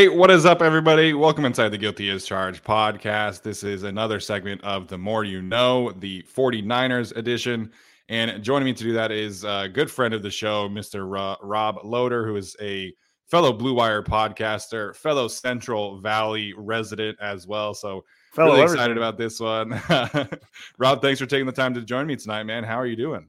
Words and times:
Hey, 0.00 0.08
what 0.08 0.30
is 0.30 0.46
up, 0.46 0.62
everybody? 0.62 1.12
Welcome 1.12 1.44
inside 1.44 1.68
the 1.68 1.76
Guilty 1.76 2.08
as 2.08 2.24
Charged 2.24 2.64
podcast. 2.64 3.42
This 3.42 3.62
is 3.62 3.82
another 3.82 4.18
segment 4.18 4.64
of 4.64 4.88
The 4.88 4.96
More 4.96 5.24
You 5.24 5.42
Know, 5.42 5.92
the 5.92 6.22
49ers 6.22 7.14
edition. 7.18 7.70
And 8.08 8.42
joining 8.42 8.64
me 8.64 8.72
to 8.72 8.82
do 8.82 8.94
that 8.94 9.12
is 9.12 9.44
a 9.44 9.68
good 9.70 9.90
friend 9.90 10.14
of 10.14 10.22
the 10.22 10.30
show, 10.30 10.70
Mr. 10.70 11.36
Rob 11.42 11.80
Loader, 11.84 12.26
who 12.26 12.36
is 12.36 12.56
a 12.62 12.94
fellow 13.28 13.52
Blue 13.52 13.74
Wire 13.74 14.02
podcaster, 14.02 14.96
fellow 14.96 15.28
Central 15.28 16.00
Valley 16.00 16.54
resident 16.56 17.18
as 17.20 17.46
well. 17.46 17.74
So, 17.74 18.06
fellow 18.32 18.52
really 18.52 18.62
excited 18.62 18.96
about 18.96 19.18
this 19.18 19.38
one. 19.38 19.82
Rob, 20.78 21.02
thanks 21.02 21.20
for 21.20 21.26
taking 21.26 21.44
the 21.44 21.52
time 21.52 21.74
to 21.74 21.82
join 21.82 22.06
me 22.06 22.16
tonight, 22.16 22.44
man. 22.44 22.64
How 22.64 22.76
are 22.76 22.86
you 22.86 22.96
doing? 22.96 23.28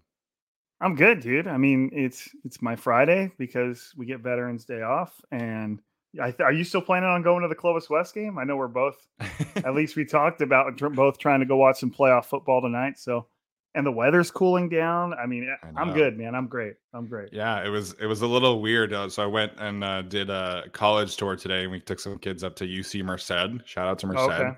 I'm 0.80 0.96
good, 0.96 1.20
dude. 1.20 1.48
I 1.48 1.58
mean, 1.58 1.90
it's 1.92 2.30
it's 2.46 2.62
my 2.62 2.78
Friday 2.78 3.30
because 3.38 3.94
we 3.98 4.06
get 4.06 4.22
Veterans 4.22 4.64
Day 4.64 4.84
off, 4.84 5.20
and 5.32 5.82
th- 6.16 6.40
are 6.42 6.52
you 6.52 6.64
still 6.64 6.82
planning 6.82 7.10
on 7.10 7.22
going 7.22 7.42
to 7.42 7.48
the 7.48 7.56
Clovis 7.56 7.90
West 7.90 8.14
game? 8.14 8.38
I 8.38 8.44
know 8.44 8.58
we're 8.58 8.68
both, 8.68 8.96
at 9.56 9.74
least 9.74 9.96
we 9.96 10.06
talked 10.06 10.42
about 10.42 10.78
both 10.94 11.18
trying 11.18 11.40
to 11.40 11.46
go 11.46 11.58
watch 11.58 11.80
some 11.80 11.92
playoff 11.92 12.26
football 12.26 12.62
tonight. 12.62 13.00
So, 13.00 13.28
and 13.74 13.86
the 13.86 13.92
weather's 13.92 14.32
cooling 14.32 14.68
down. 14.68 15.14
I 15.14 15.26
mean, 15.26 15.50
I 15.64 15.82
am 15.82 15.94
good, 15.94 16.18
man. 16.18 16.36
I'm 16.36 16.48
great. 16.48 16.74
I'm 16.94 17.08
great. 17.08 17.30
Yeah, 17.32 17.66
it 17.66 17.70
was 17.70 17.94
it 18.02 18.06
was 18.06 18.22
a 18.22 18.28
little 18.28 18.62
weird. 18.62 18.92
Uh, 18.92 19.08
so 19.08 19.24
I 19.24 19.28
went 19.28 19.54
and 19.60 19.82
uh, 19.82 20.02
did 20.02 20.30
a 20.30 20.64
college 20.74 21.16
tour 21.16 21.38
today, 21.38 21.64
and 21.64 21.72
we 21.72 21.80
took 21.80 22.00
some 22.00 22.18
kids 22.20 22.44
up 22.44 22.58
to 22.58 22.66
UC 22.66 23.04
Merced. 23.06 23.66
Shout 23.66 23.88
out 23.88 24.00
to 24.00 24.08
Merced. 24.08 24.30
Okay. 24.30 24.52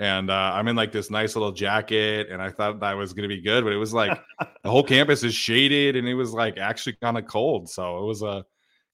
And 0.00 0.30
uh, 0.30 0.52
I'm 0.54 0.66
in 0.66 0.74
like 0.74 0.90
this 0.90 1.10
nice 1.10 1.36
little 1.36 1.52
jacket, 1.52 2.28
and 2.30 2.42
I 2.42 2.50
thought 2.50 2.80
that 2.80 2.96
was 2.96 3.12
going 3.12 3.28
to 3.28 3.34
be 3.34 3.40
good, 3.40 3.62
but 3.62 3.72
it 3.72 3.76
was 3.76 3.92
like 3.92 4.18
the 4.62 4.70
whole 4.70 4.84
campus 4.84 5.22
is 5.22 5.34
shaded, 5.34 5.94
and 5.94 6.08
it 6.08 6.14
was 6.14 6.32
like 6.32 6.58
actually 6.58 6.96
kind 7.00 7.16
of 7.16 7.26
cold. 7.26 7.68
So 7.68 7.98
it 7.98 8.06
was 8.06 8.22
a 8.22 8.44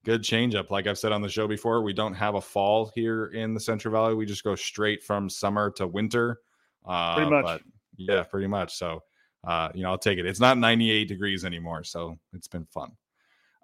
good 0.04 0.22
changeup. 0.22 0.70
Like 0.70 0.86
I've 0.86 0.98
said 0.98 1.12
on 1.12 1.22
the 1.22 1.28
show 1.28 1.48
before, 1.48 1.82
we 1.82 1.92
don't 1.92 2.14
have 2.14 2.34
a 2.34 2.40
fall 2.40 2.92
here 2.94 3.26
in 3.26 3.54
the 3.54 3.60
Central 3.60 3.92
Valley. 3.92 4.14
We 4.14 4.26
just 4.26 4.44
go 4.44 4.54
straight 4.54 5.02
from 5.02 5.28
summer 5.28 5.70
to 5.72 5.86
winter. 5.86 6.40
Uh, 6.84 7.14
pretty 7.16 7.30
much. 7.30 7.62
yeah, 7.96 8.22
pretty 8.22 8.46
much. 8.46 8.76
So, 8.76 9.02
uh, 9.42 9.70
you 9.74 9.82
know, 9.82 9.90
I'll 9.90 9.98
take 9.98 10.18
it. 10.18 10.26
It's 10.26 10.40
not 10.40 10.58
98 10.58 11.08
degrees 11.08 11.44
anymore, 11.44 11.82
so 11.84 12.18
it's 12.32 12.48
been 12.48 12.66
fun. 12.66 12.92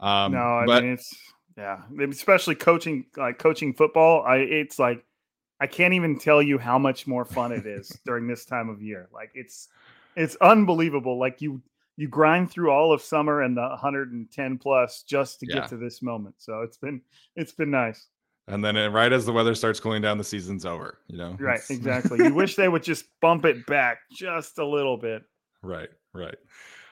Um, 0.01 0.33
no, 0.33 0.39
I 0.39 0.67
but, 0.67 0.83
mean 0.83 0.95
it's 0.95 1.15
yeah, 1.57 1.83
especially 2.09 2.55
coaching 2.55 3.05
like 3.17 3.39
coaching 3.39 3.75
football. 3.75 4.23
I 4.23 4.37
it's 4.37 4.79
like 4.79 5.05
I 5.61 5.67
can't 5.67 5.93
even 5.93 6.19
tell 6.19 6.41
you 6.41 6.57
how 6.57 6.79
much 6.79 7.07
more 7.07 7.27
fun 7.27 7.53
it 7.53 7.67
is 7.67 7.89
during 8.07 8.27
this 8.27 8.47
time 8.47 8.71
of 8.71 8.81
year. 8.81 9.09
Like 9.13 9.31
it's 9.35 9.69
it's 10.17 10.37
unbelievable. 10.37 11.19
Like 11.19 11.43
you 11.43 11.61
you 12.01 12.09
grind 12.09 12.51
through 12.51 12.71
all 12.71 12.95
of 12.95 13.03
summer 13.03 13.43
and 13.43 13.55
the 13.55 13.61
110 13.61 14.59
plus 14.59 15.03
just 15.03 15.39
to 15.39 15.47
yeah. 15.47 15.57
get 15.57 15.69
to 15.69 15.77
this 15.77 16.01
moment. 16.01 16.35
So 16.39 16.63
it's 16.63 16.79
been 16.79 17.03
it's 17.37 17.53
been 17.53 17.71
nice. 17.71 18.07
And 18.49 18.65
then 18.65 18.75
uh, 18.79 18.89
right 18.89 19.13
as 19.13 19.27
the 19.27 19.33
weather 19.33 19.55
starts 19.55 19.79
cooling 19.79 20.01
down, 20.01 20.17
the 20.17 20.25
season's 20.25 20.65
over. 20.65 21.01
You 21.09 21.19
know, 21.19 21.37
right? 21.39 21.61
Exactly. 21.69 22.25
you 22.25 22.33
wish 22.35 22.57
they 22.57 22.69
would 22.71 22.83
just 22.83 23.05
bump 23.21 23.45
it 23.45 23.67
back 23.67 23.99
just 24.11 24.59
a 24.59 24.65
little 24.65 24.97
bit. 24.97 25.25
Right. 25.63 25.91
Right. 26.15 26.37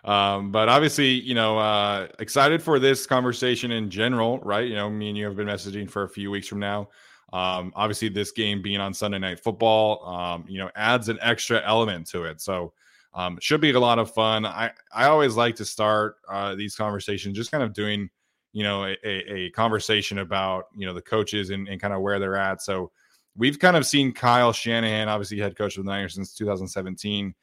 Um, 0.04 0.52
but 0.52 0.68
obviously, 0.68 1.08
you 1.08 1.34
know, 1.34 1.58
uh, 1.58 2.08
excited 2.18 2.62
for 2.62 2.78
this 2.78 3.06
conversation 3.06 3.70
in 3.70 3.88
general, 3.88 4.38
right? 4.40 4.68
You 4.68 4.74
know, 4.74 4.90
me 4.90 5.08
and 5.08 5.16
you 5.16 5.24
have 5.24 5.36
been 5.36 5.48
messaging 5.48 5.90
for 5.90 6.02
a 6.02 6.08
few 6.08 6.30
weeks 6.30 6.48
from 6.48 6.60
now. 6.60 6.90
Um, 7.32 7.72
obviously, 7.74 8.10
this 8.10 8.30
game 8.30 8.60
being 8.60 8.78
on 8.78 8.92
Sunday 8.92 9.18
Night 9.18 9.40
Football, 9.40 10.06
um, 10.06 10.44
you 10.46 10.58
know, 10.58 10.70
adds 10.76 11.08
an 11.08 11.18
extra 11.22 11.62
element 11.66 12.06
to 12.08 12.24
it. 12.24 12.42
So, 12.42 12.74
um, 13.18 13.36
should 13.40 13.60
be 13.60 13.72
a 13.72 13.80
lot 13.80 13.98
of 13.98 14.14
fun. 14.14 14.46
I, 14.46 14.70
I 14.92 15.06
always 15.06 15.34
like 15.34 15.56
to 15.56 15.64
start 15.64 16.18
uh, 16.30 16.54
these 16.54 16.76
conversations 16.76 17.36
just 17.36 17.50
kind 17.50 17.64
of 17.64 17.72
doing, 17.72 18.08
you 18.52 18.62
know, 18.62 18.84
a, 18.84 18.96
a 19.04 19.50
conversation 19.50 20.18
about, 20.18 20.66
you 20.76 20.86
know, 20.86 20.94
the 20.94 21.02
coaches 21.02 21.50
and, 21.50 21.66
and 21.66 21.80
kind 21.80 21.92
of 21.92 22.00
where 22.00 22.20
they're 22.20 22.36
at. 22.36 22.62
So 22.62 22.92
we've 23.36 23.58
kind 23.58 23.76
of 23.76 23.84
seen 23.84 24.12
Kyle 24.12 24.52
Shanahan, 24.52 25.08
obviously 25.08 25.36
head 25.36 25.58
coach 25.58 25.76
of 25.76 25.84
the 25.84 25.90
Niners 25.90 26.14
since 26.14 26.32
2017, 26.32 27.34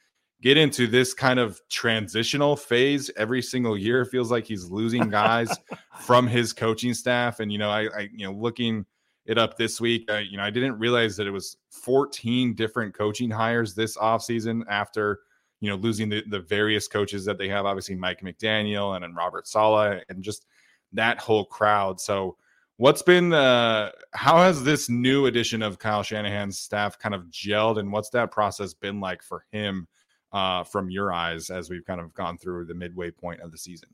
get 0.42 0.56
into 0.56 0.88
this 0.88 1.14
kind 1.14 1.40
of 1.40 1.60
transitional 1.70 2.56
phase 2.56 3.12
every 3.18 3.42
single 3.42 3.78
year. 3.78 4.04
It 4.04 4.12
feels 4.12 4.32
like 4.32 4.46
he's 4.46 4.72
losing 4.72 5.10
guys 5.10 5.50
from 6.00 6.26
his 6.26 6.54
coaching 6.54 6.94
staff. 6.94 7.42
And, 7.42 7.52
you 7.52 7.58
know, 7.58 7.70
I, 7.70 7.88
I 7.88 8.10
you 8.14 8.26
know, 8.26 8.32
looking 8.32 8.86
it 9.26 9.38
up 9.38 9.58
this 9.58 9.82
week, 9.82 10.10
uh, 10.10 10.20
you 10.20 10.38
know, 10.38 10.44
I 10.44 10.52
didn't 10.52 10.80
realize 10.80 11.18
that 11.18 11.28
it 11.28 11.32
was 11.32 11.58
14 11.72 12.54
different 12.54 12.96
coaching 12.96 13.30
hires 13.30 13.76
this 13.76 13.98
offseason 13.98 14.62
after– 14.70 15.20
you 15.66 15.72
know, 15.72 15.78
losing 15.78 16.10
the, 16.10 16.24
the 16.30 16.40
various 16.40 16.88
coaches 16.88 17.26
that 17.26 17.38
they 17.38 17.48
have, 17.50 17.66
obviously 17.66 17.96
Mike 17.96 18.22
McDaniel 18.22 18.96
and 18.96 19.04
then 19.04 19.16
Robert 19.16 19.48
Saleh 19.48 20.04
and 20.10 20.24
just 20.24 20.46
that 20.94 21.20
whole 21.20 21.46
crowd. 21.46 22.00
So 22.00 22.38
what's 22.78 23.02
been 23.02 23.34
uh 23.34 23.90
how 24.14 24.38
has 24.38 24.64
this 24.64 24.90
new 24.90 25.26
addition 25.26 25.62
of 25.62 25.80
Kyle 25.80 26.04
Shanahan's 26.04 26.60
staff 26.60 27.00
kind 27.00 27.16
of 27.16 27.24
gelled 27.26 27.80
and 27.80 27.92
what's 27.92 28.10
that 28.10 28.32
process 28.32 28.74
been 28.74 29.00
like 29.00 29.24
for 29.24 29.46
him 29.52 29.88
uh 30.34 30.64
from 30.64 30.90
your 30.90 31.14
eyes 31.14 31.50
as 31.50 31.70
we've 31.70 31.86
kind 31.86 32.02
of 32.02 32.14
gone 32.14 32.38
through 32.38 32.66
the 32.66 32.76
midway 32.76 33.12
point 33.12 33.42
of 33.42 33.52
the 33.52 33.58
season? 33.58 33.90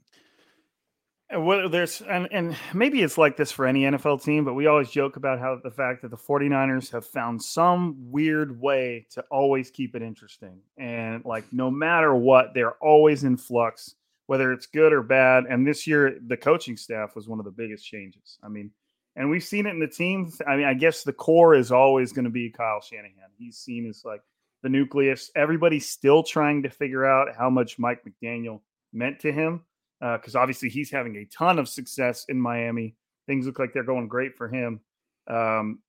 Well, 1.38 1.70
there's 1.70 2.02
and, 2.02 2.28
and 2.32 2.56
maybe 2.74 3.02
it's 3.02 3.18
like 3.18 3.38
this 3.38 3.52
for 3.52 3.66
any 3.66 3.84
NFL 3.84 4.24
team, 4.24 4.44
but 4.44 4.54
we 4.54 4.68
always 4.68 4.90
joke 4.90 5.16
about 5.16 5.40
how 5.40 5.60
the 5.64 5.72
fact 5.72 6.02
that 6.02 6.12
the 6.12 6.18
49ers 6.18 6.92
have 6.92 7.06
found 7.06 7.42
some 7.42 7.96
weird 8.12 8.60
way 8.60 9.08
to 9.12 9.24
always 9.32 9.72
keep 9.72 9.96
it 9.96 10.02
interesting. 10.02 10.60
And 10.78 11.24
like 11.24 11.46
no 11.52 11.72
matter 11.72 12.14
what, 12.14 12.54
they're 12.54 12.74
always 12.74 13.24
in 13.24 13.38
flux, 13.38 13.96
whether 14.28 14.52
it's 14.52 14.66
good 14.66 14.94
or 14.94 15.04
bad. 15.04 15.46
And 15.46 15.66
this 15.66 15.88
year, 15.88 16.18
the 16.26 16.38
coaching 16.38 16.76
staff 16.76 17.16
was 17.16 17.28
one 17.28 17.40
of 17.40 17.46
the 17.46 17.52
biggest 17.52 17.86
changes. 17.86 18.38
I 18.44 18.50
mean, 18.50 18.72
and 19.16 19.30
we've 19.30 19.44
seen 19.44 19.68
it 19.68 19.72
in 19.72 19.80
the 19.80 19.88
team. 19.88 20.32
I 20.48 20.56
mean, 20.56 20.66
I 20.66 20.74
guess 20.74 21.04
the 21.04 21.14
core 21.14 21.56
is 21.56 21.72
always 21.72 22.14
going 22.14 22.26
to 22.26 22.32
be 22.32 22.50
Kyle 22.50 22.82
Shanahan. 22.82 23.30
He's 23.38 23.58
seen 23.58 23.88
as 23.88 24.04
like 24.04 24.22
the 24.64 24.70
nucleus. 24.70 25.32
Everybody's 25.36 25.90
still 25.90 26.24
trying 26.24 26.64
to 26.64 26.70
figure 26.70 27.06
out 27.06 27.36
how 27.38 27.50
much 27.50 27.80
Mike 27.80 28.04
McDaniel 28.06 28.62
meant 28.94 29.20
to 29.22 29.32
him 29.32 29.64
because 30.02 30.36
uh, 30.36 30.40
obviously 30.40 30.68
he's 30.68 30.90
having 30.90 31.16
a 31.18 31.26
ton 31.26 31.60
of 31.60 31.70
success 31.70 32.26
in 32.28 32.40
Miami. 32.40 32.96
Things 33.28 33.46
look 33.46 33.60
like 33.60 33.72
they're 33.72 33.84
going 33.84 34.08
great 34.08 34.36
for 34.36 34.50
him. 34.50 34.82
Um, 35.28 35.80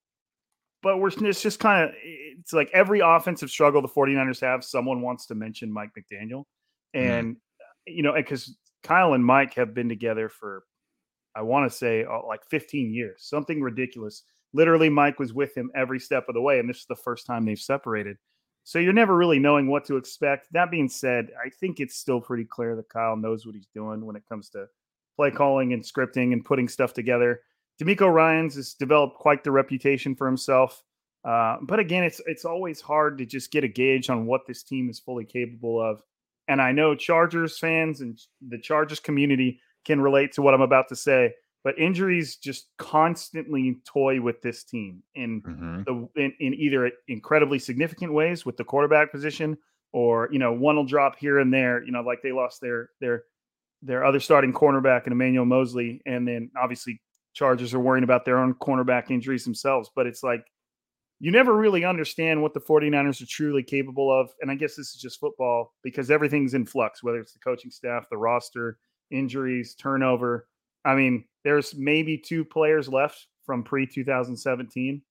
but 0.83 0.99
we're 0.99 1.11
it's 1.23 1.41
just 1.41 1.61
kind 1.61 1.89
of 1.89 1.95
it's 2.03 2.53
like 2.53 2.71
every 2.75 3.01
offensive 3.01 3.51
struggle 3.51 3.81
the 3.81 3.89
49ers 3.89 4.41
have, 4.41 4.65
someone 4.65 5.01
wants 5.01 5.27
to 5.27 5.35
mention 5.35 5.73
Mike 5.73 5.91
McDaniel. 5.99 6.45
Mm-hmm. 6.95 7.11
And 7.11 7.37
mm. 7.37 7.39
you 7.87 8.03
know, 8.03 8.13
because 8.15 8.57
Kyle 8.83 9.15
and 9.15 9.25
Mike 9.25 9.55
have 9.55 9.75
been 9.75 9.89
together 9.89 10.29
for 10.29 10.65
I 11.35 11.43
want 11.43 11.71
to 11.71 11.77
say 11.77 12.05
uh, 12.05 12.27
like 12.27 12.41
15 12.51 12.93
years, 12.93 13.25
something 13.25 13.63
ridiculous. 13.63 14.25
Literally, 14.53 14.91
Mike 14.91 15.19
was 15.19 15.33
with 15.33 15.57
him 15.57 15.71
every 15.75 15.99
step 15.99 16.29
of 16.29 16.35
the 16.35 16.43
way, 16.43 16.59
and 16.59 16.69
this 16.69 16.79
is 16.79 16.87
the 16.87 16.97
first 16.97 17.25
time 17.25 17.47
they've 17.47 17.59
separated. 17.59 18.19
So 18.65 18.79
you're 18.79 18.93
never 18.93 19.17
really 19.17 19.39
knowing 19.39 19.69
what 19.69 19.85
to 19.87 19.97
expect. 19.97 20.49
That 20.53 20.71
being 20.71 20.89
said, 20.89 21.31
I 21.45 21.49
think 21.49 21.81
it's 21.81 21.97
still 21.97 22.21
pretty 22.21 22.45
clear 22.45 22.77
that 22.77 22.89
Kyle 22.89 23.17
knows 23.17 23.45
what 23.45 23.55
he's 23.55 23.69
doing 23.75 24.05
when 24.05 24.17
it 24.17 24.23
comes 24.29 24.49
to 24.51 24.67
play 25.17 25.31
calling 25.31 25.73
and 25.73 25.83
scripting 25.83 26.33
and 26.33 26.45
putting 26.45 26.69
stuff 26.69 26.95
together. 26.95 27.41
DeMeco 27.81 28.13
Ryans 28.13 28.55
has 28.55 28.75
developed 28.75 29.19
quite 29.19 29.43
the 29.45 29.51
reputation 29.51 30.15
for 30.15 30.27
himself. 30.27 30.83
Uh, 31.25 31.57
but 31.63 31.79
again, 31.79 32.03
it's 32.03 32.21
it's 32.27 32.45
always 32.45 32.81
hard 32.81 33.19
to 33.19 33.27
just 33.27 33.53
get 33.53 33.65
a 33.65 33.69
gauge 33.69 34.11
on 34.11 34.27
what 34.27 34.47
this 34.47 34.63
team 34.63 34.91
is 34.91 34.99
fully 34.99 35.25
capable 35.25 35.81
of. 35.81 36.03
And 36.49 36.61
I 36.61 36.73
know 36.73 36.95
Chargers 36.95 37.59
fans 37.59 38.01
and 38.01 38.19
the 38.49 38.59
Chargers 38.59 39.01
community 39.01 39.61
can 39.85 40.01
relate 40.01 40.33
to 40.33 40.43
what 40.43 40.55
I'm 40.55 40.61
about 40.61 40.89
to 40.89 40.97
say 40.97 41.35
but 41.65 41.79
injuries 41.79 42.37
just 42.37 42.69
constantly 42.79 43.79
toy 43.87 44.21
with 44.21 44.41
this 44.43 44.65
team 44.65 45.03
in 45.15 45.43
mm-hmm. 45.43 45.83
the 45.85 46.23
in, 46.23 46.33
in, 46.41 46.55
either 46.55 46.91
incredibly 47.09 47.59
significant 47.59 48.13
ways 48.13 48.45
with 48.45 48.57
the 48.57 48.65
quarterback 48.65 49.11
position 49.13 49.57
or 49.93 50.29
you 50.33 50.39
know 50.39 50.53
one 50.53 50.77
will 50.77 50.85
drop 50.85 51.19
here 51.19 51.39
and 51.39 51.53
there 51.53 51.83
you 51.85 51.93
know 51.93 52.03
like 52.03 52.21
they 52.23 52.33
lost 52.33 52.61
their 52.61 52.91
their 53.01 53.25
their 53.83 54.05
other 54.05 54.21
starting 54.21 54.53
cornerback 54.53 55.05
and 55.05 55.13
Emmanuel 55.13 55.45
Moseley 55.45 56.01
and 56.07 56.27
then 56.27 56.51
obviously 56.61 57.01
Chargers 57.35 57.73
are 57.73 57.81
worrying 57.81 58.05
about 58.05 58.25
their 58.25 58.39
own 58.39 58.55
cornerback 58.55 59.11
injuries 59.11 59.45
themselves 59.45 59.91
but 59.95 60.07
it's 60.07 60.23
like 60.23 60.45
you 61.21 61.31
never 61.31 61.55
really 61.55 61.85
understand 61.85 62.43
what 62.43 62.53
the 62.53 62.61
49ers 62.61 63.23
are 63.23 63.27
truly 63.27 63.63
capable 63.63 64.11
of 64.11 64.31
and 64.41 64.51
I 64.51 64.55
guess 64.55 64.77
this 64.77 64.95
is 64.95 65.01
just 65.01 65.21
football 65.21 65.75
because 65.83 66.11
everything's 66.11 66.55
in 66.55 66.67
flux 66.67 67.03
whether 67.03 67.19
it's 67.19 67.33
the 67.33 67.39
coaching 67.39 67.71
staff 67.71 68.07
the 68.11 68.19
roster 68.19 68.79
injuries 69.11 69.75
turnover 69.75 70.47
I 70.85 70.95
mean, 70.95 71.25
there's 71.45 71.75
maybe 71.75 72.17
two 72.17 72.45
players 72.45 72.89
left 72.89 73.27
from 73.45 73.63
pre 73.63 73.87
2017. 73.87 75.03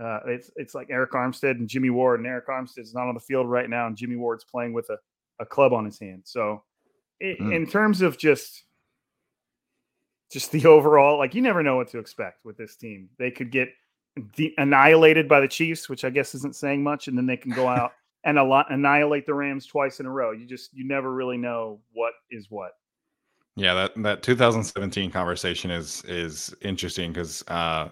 Uh, 0.00 0.20
it's 0.26 0.50
it's 0.56 0.74
like 0.74 0.88
Arik 0.88 1.10
Armstead 1.10 1.52
and 1.52 1.68
Jimmy 1.68 1.90
Ward, 1.90 2.20
and 2.20 2.28
Arik 2.28 2.46
Armstead's 2.46 2.94
not 2.94 3.08
on 3.08 3.14
the 3.14 3.20
field 3.20 3.48
right 3.48 3.68
now, 3.68 3.86
and 3.86 3.96
Jimmy 3.96 4.16
Ward's 4.16 4.44
playing 4.44 4.72
with 4.72 4.88
a, 4.90 4.98
a 5.40 5.46
club 5.46 5.72
on 5.72 5.84
his 5.84 5.98
hand. 5.98 6.22
So, 6.24 6.62
it, 7.18 7.40
mm. 7.40 7.54
in 7.54 7.66
terms 7.66 8.00
of 8.00 8.16
just 8.16 8.64
just 10.30 10.52
the 10.52 10.66
overall, 10.66 11.18
like 11.18 11.34
you 11.34 11.42
never 11.42 11.62
know 11.62 11.76
what 11.76 11.88
to 11.88 11.98
expect 11.98 12.44
with 12.44 12.56
this 12.56 12.76
team. 12.76 13.08
They 13.18 13.30
could 13.30 13.50
get 13.50 13.70
de- 14.36 14.54
annihilated 14.58 15.28
by 15.28 15.40
the 15.40 15.48
Chiefs, 15.48 15.88
which 15.88 16.04
I 16.04 16.10
guess 16.10 16.34
isn't 16.34 16.54
saying 16.54 16.82
much, 16.82 17.08
and 17.08 17.16
then 17.16 17.26
they 17.26 17.36
can 17.36 17.50
go 17.50 17.66
out 17.68 17.92
and 18.24 18.38
a 18.38 18.44
lot 18.44 18.70
annihilate 18.70 19.26
the 19.26 19.34
Rams 19.34 19.66
twice 19.66 20.00
in 20.00 20.06
a 20.06 20.10
row. 20.10 20.32
You 20.32 20.46
just 20.46 20.72
you 20.74 20.86
never 20.86 21.12
really 21.12 21.38
know 21.38 21.80
what 21.92 22.12
is 22.30 22.46
what. 22.50 22.72
Yeah, 23.58 23.74
that 23.74 24.02
that 24.04 24.22
2017 24.22 25.10
conversation 25.10 25.72
is 25.72 26.04
is 26.04 26.54
interesting 26.60 27.12
because 27.12 27.42
uh, 27.48 27.88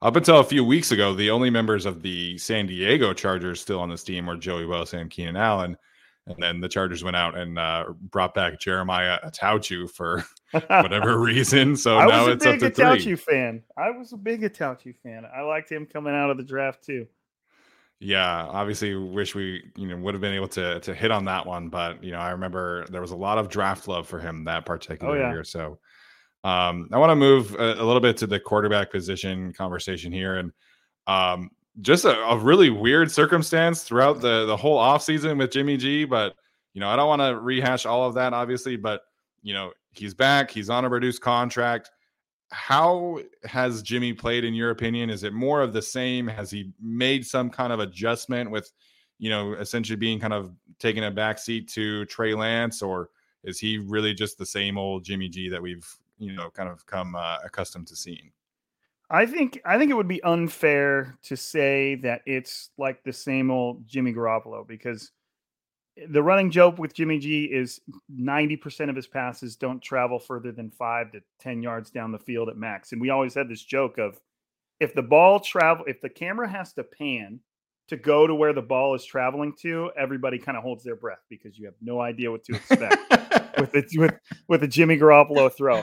up 0.00 0.16
until 0.16 0.40
a 0.40 0.44
few 0.44 0.64
weeks 0.64 0.92
ago, 0.92 1.12
the 1.12 1.30
only 1.30 1.50
members 1.50 1.84
of 1.84 2.00
the 2.00 2.38
San 2.38 2.64
Diego 2.64 3.12
Chargers 3.12 3.60
still 3.60 3.80
on 3.80 3.90
this 3.90 4.02
team 4.02 4.24
were 4.24 4.36
Joey 4.36 4.64
Bosa 4.64 4.98
and 4.98 5.10
Keenan 5.10 5.36
Allen, 5.36 5.76
and 6.26 6.36
then 6.42 6.60
the 6.60 6.70
Chargers 6.70 7.04
went 7.04 7.16
out 7.16 7.36
and 7.36 7.58
uh, 7.58 7.84
brought 8.10 8.32
back 8.32 8.58
Jeremiah 8.58 9.18
Attaochu 9.22 9.90
for 9.90 10.24
whatever 10.68 11.18
reason. 11.18 11.76
So 11.76 11.98
I 11.98 12.06
now 12.06 12.28
it's 12.28 12.46
up 12.46 12.58
to 12.58 12.70
Attaochu 12.70 13.02
three. 13.02 13.16
fan. 13.16 13.62
I 13.76 13.90
was 13.90 14.14
a 14.14 14.16
big 14.16 14.40
Attaochu 14.40 14.94
fan. 15.02 15.26
I 15.36 15.42
liked 15.42 15.70
him 15.70 15.84
coming 15.84 16.14
out 16.14 16.30
of 16.30 16.38
the 16.38 16.44
draft 16.44 16.82
too. 16.82 17.06
Yeah, 18.02 18.46
obviously, 18.46 18.94
wish 18.94 19.34
we 19.34 19.62
you 19.76 19.86
know 19.86 19.96
would 19.98 20.14
have 20.14 20.22
been 20.22 20.32
able 20.32 20.48
to 20.48 20.80
to 20.80 20.94
hit 20.94 21.10
on 21.10 21.26
that 21.26 21.44
one, 21.44 21.68
but 21.68 22.02
you 22.02 22.12
know, 22.12 22.18
I 22.18 22.30
remember 22.30 22.86
there 22.86 23.02
was 23.02 23.10
a 23.10 23.16
lot 23.16 23.36
of 23.36 23.50
draft 23.50 23.88
love 23.88 24.08
for 24.08 24.18
him 24.18 24.44
that 24.44 24.64
particular 24.64 25.16
oh, 25.16 25.20
yeah. 25.20 25.30
year. 25.30 25.44
So, 25.44 25.78
um, 26.42 26.88
I 26.92 26.98
want 26.98 27.10
to 27.10 27.16
move 27.16 27.54
a, 27.56 27.74
a, 27.74 27.84
little 27.84 28.00
bit 28.00 28.16
to 28.18 28.26
the 28.26 28.40
quarterback 28.40 28.90
position 28.90 29.52
conversation 29.52 30.12
here, 30.12 30.38
and 30.38 30.50
um, 31.06 31.50
just 31.82 32.06
a, 32.06 32.18
a, 32.20 32.38
really 32.38 32.70
weird 32.70 33.12
circumstance 33.12 33.82
throughout 33.82 34.22
the 34.22 34.46
the 34.46 34.56
whole 34.56 34.78
offseason 34.78 35.36
with 35.36 35.50
Jimmy 35.50 35.76
G. 35.76 36.06
But 36.06 36.34
you 36.72 36.80
know, 36.80 36.88
I 36.88 36.96
don't 36.96 37.08
want 37.08 37.20
to 37.20 37.38
rehash 37.38 37.84
all 37.84 38.04
of 38.08 38.14
that, 38.14 38.32
obviously, 38.32 38.76
but 38.76 39.02
you 39.42 39.52
know, 39.52 39.72
he's 39.90 40.14
back, 40.14 40.50
he's 40.50 40.70
on 40.70 40.86
a 40.86 40.88
reduced 40.88 41.20
contract 41.20 41.90
how 42.52 43.20
has 43.44 43.82
Jimmy 43.82 44.12
played 44.12 44.44
in 44.44 44.54
your 44.54 44.70
opinion? 44.70 45.10
Is 45.10 45.22
it 45.22 45.32
more 45.32 45.62
of 45.62 45.72
the 45.72 45.82
same? 45.82 46.26
Has 46.26 46.50
he 46.50 46.72
made 46.80 47.26
some 47.26 47.48
kind 47.48 47.72
of 47.72 47.80
adjustment 47.80 48.50
with, 48.50 48.70
you 49.18 49.30
know, 49.30 49.54
essentially 49.54 49.96
being 49.96 50.18
kind 50.18 50.32
of 50.32 50.52
taking 50.78 51.04
a 51.04 51.12
backseat 51.12 51.72
to 51.72 52.04
Trey 52.06 52.34
Lance, 52.34 52.82
or 52.82 53.10
is 53.44 53.58
he 53.58 53.78
really 53.78 54.14
just 54.14 54.36
the 54.36 54.46
same 54.46 54.78
old 54.78 55.04
Jimmy 55.04 55.28
G 55.28 55.48
that 55.48 55.62
we've, 55.62 55.86
you 56.18 56.32
know, 56.32 56.50
kind 56.50 56.68
of 56.68 56.84
come 56.86 57.14
uh, 57.14 57.38
accustomed 57.44 57.86
to 57.88 57.96
seeing? 57.96 58.32
I 59.10 59.26
think 59.26 59.60
I 59.64 59.76
think 59.76 59.90
it 59.90 59.94
would 59.94 60.08
be 60.08 60.22
unfair 60.22 61.18
to 61.24 61.36
say 61.36 61.96
that 61.96 62.22
it's 62.26 62.70
like 62.78 63.02
the 63.02 63.12
same 63.12 63.50
old 63.50 63.86
Jimmy 63.86 64.12
Garoppolo 64.12 64.66
because 64.66 65.10
the 66.08 66.22
running 66.22 66.50
joke 66.50 66.78
with 66.78 66.94
Jimmy 66.94 67.18
G 67.18 67.44
is 67.44 67.80
90% 68.14 68.88
of 68.88 68.96
his 68.96 69.06
passes 69.06 69.56
don't 69.56 69.82
travel 69.82 70.18
further 70.18 70.52
than 70.52 70.70
five 70.70 71.12
to 71.12 71.20
10 71.40 71.62
yards 71.62 71.90
down 71.90 72.12
the 72.12 72.18
field 72.18 72.48
at 72.48 72.56
max. 72.56 72.92
And 72.92 73.00
we 73.00 73.10
always 73.10 73.34
had 73.34 73.48
this 73.48 73.62
joke 73.62 73.98
of 73.98 74.20
if 74.78 74.94
the 74.94 75.02
ball 75.02 75.40
travel, 75.40 75.84
if 75.86 76.00
the 76.00 76.08
camera 76.08 76.48
has 76.48 76.72
to 76.74 76.84
pan 76.84 77.40
to 77.88 77.96
go 77.96 78.26
to 78.26 78.34
where 78.34 78.52
the 78.52 78.62
ball 78.62 78.94
is 78.94 79.04
traveling 79.04 79.52
to, 79.60 79.90
everybody 79.98 80.38
kind 80.38 80.56
of 80.56 80.62
holds 80.62 80.84
their 80.84 80.96
breath 80.96 81.22
because 81.28 81.58
you 81.58 81.66
have 81.66 81.74
no 81.82 82.00
idea 82.00 82.30
what 82.30 82.44
to 82.44 82.54
expect 82.54 83.10
with 83.58 83.72
the, 83.72 83.98
with, 83.98 84.14
with 84.48 84.62
a 84.62 84.68
Jimmy 84.68 84.96
Garoppolo 84.96 85.52
throw. 85.52 85.82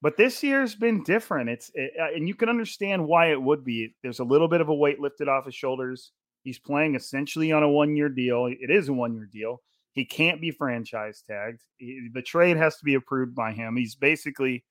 But 0.00 0.16
this 0.16 0.42
year's 0.42 0.76
been 0.76 1.02
different. 1.02 1.50
It's 1.50 1.70
it, 1.74 1.90
uh, 2.00 2.14
and 2.14 2.28
you 2.28 2.34
can 2.34 2.48
understand 2.48 3.06
why 3.06 3.32
it 3.32 3.42
would 3.42 3.64
be. 3.64 3.94
There's 4.02 4.20
a 4.20 4.24
little 4.24 4.48
bit 4.48 4.60
of 4.60 4.68
a 4.68 4.74
weight 4.74 5.00
lifted 5.00 5.28
off 5.28 5.46
his 5.46 5.54
shoulders. 5.54 6.12
He's 6.48 6.58
playing 6.58 6.94
essentially 6.94 7.52
on 7.52 7.62
a 7.62 7.68
one 7.68 7.94
year 7.94 8.08
deal. 8.08 8.46
It 8.46 8.70
is 8.70 8.88
a 8.88 8.92
one 8.94 9.14
year 9.14 9.28
deal. 9.30 9.60
He 9.92 10.06
can't 10.06 10.40
be 10.40 10.50
franchise 10.50 11.22
tagged. 11.26 11.60
He, 11.76 12.08
the 12.10 12.22
trade 12.22 12.56
has 12.56 12.78
to 12.78 12.86
be 12.86 12.94
approved 12.94 13.34
by 13.34 13.52
him. 13.52 13.76
He's 13.76 13.94
basically, 13.94 14.64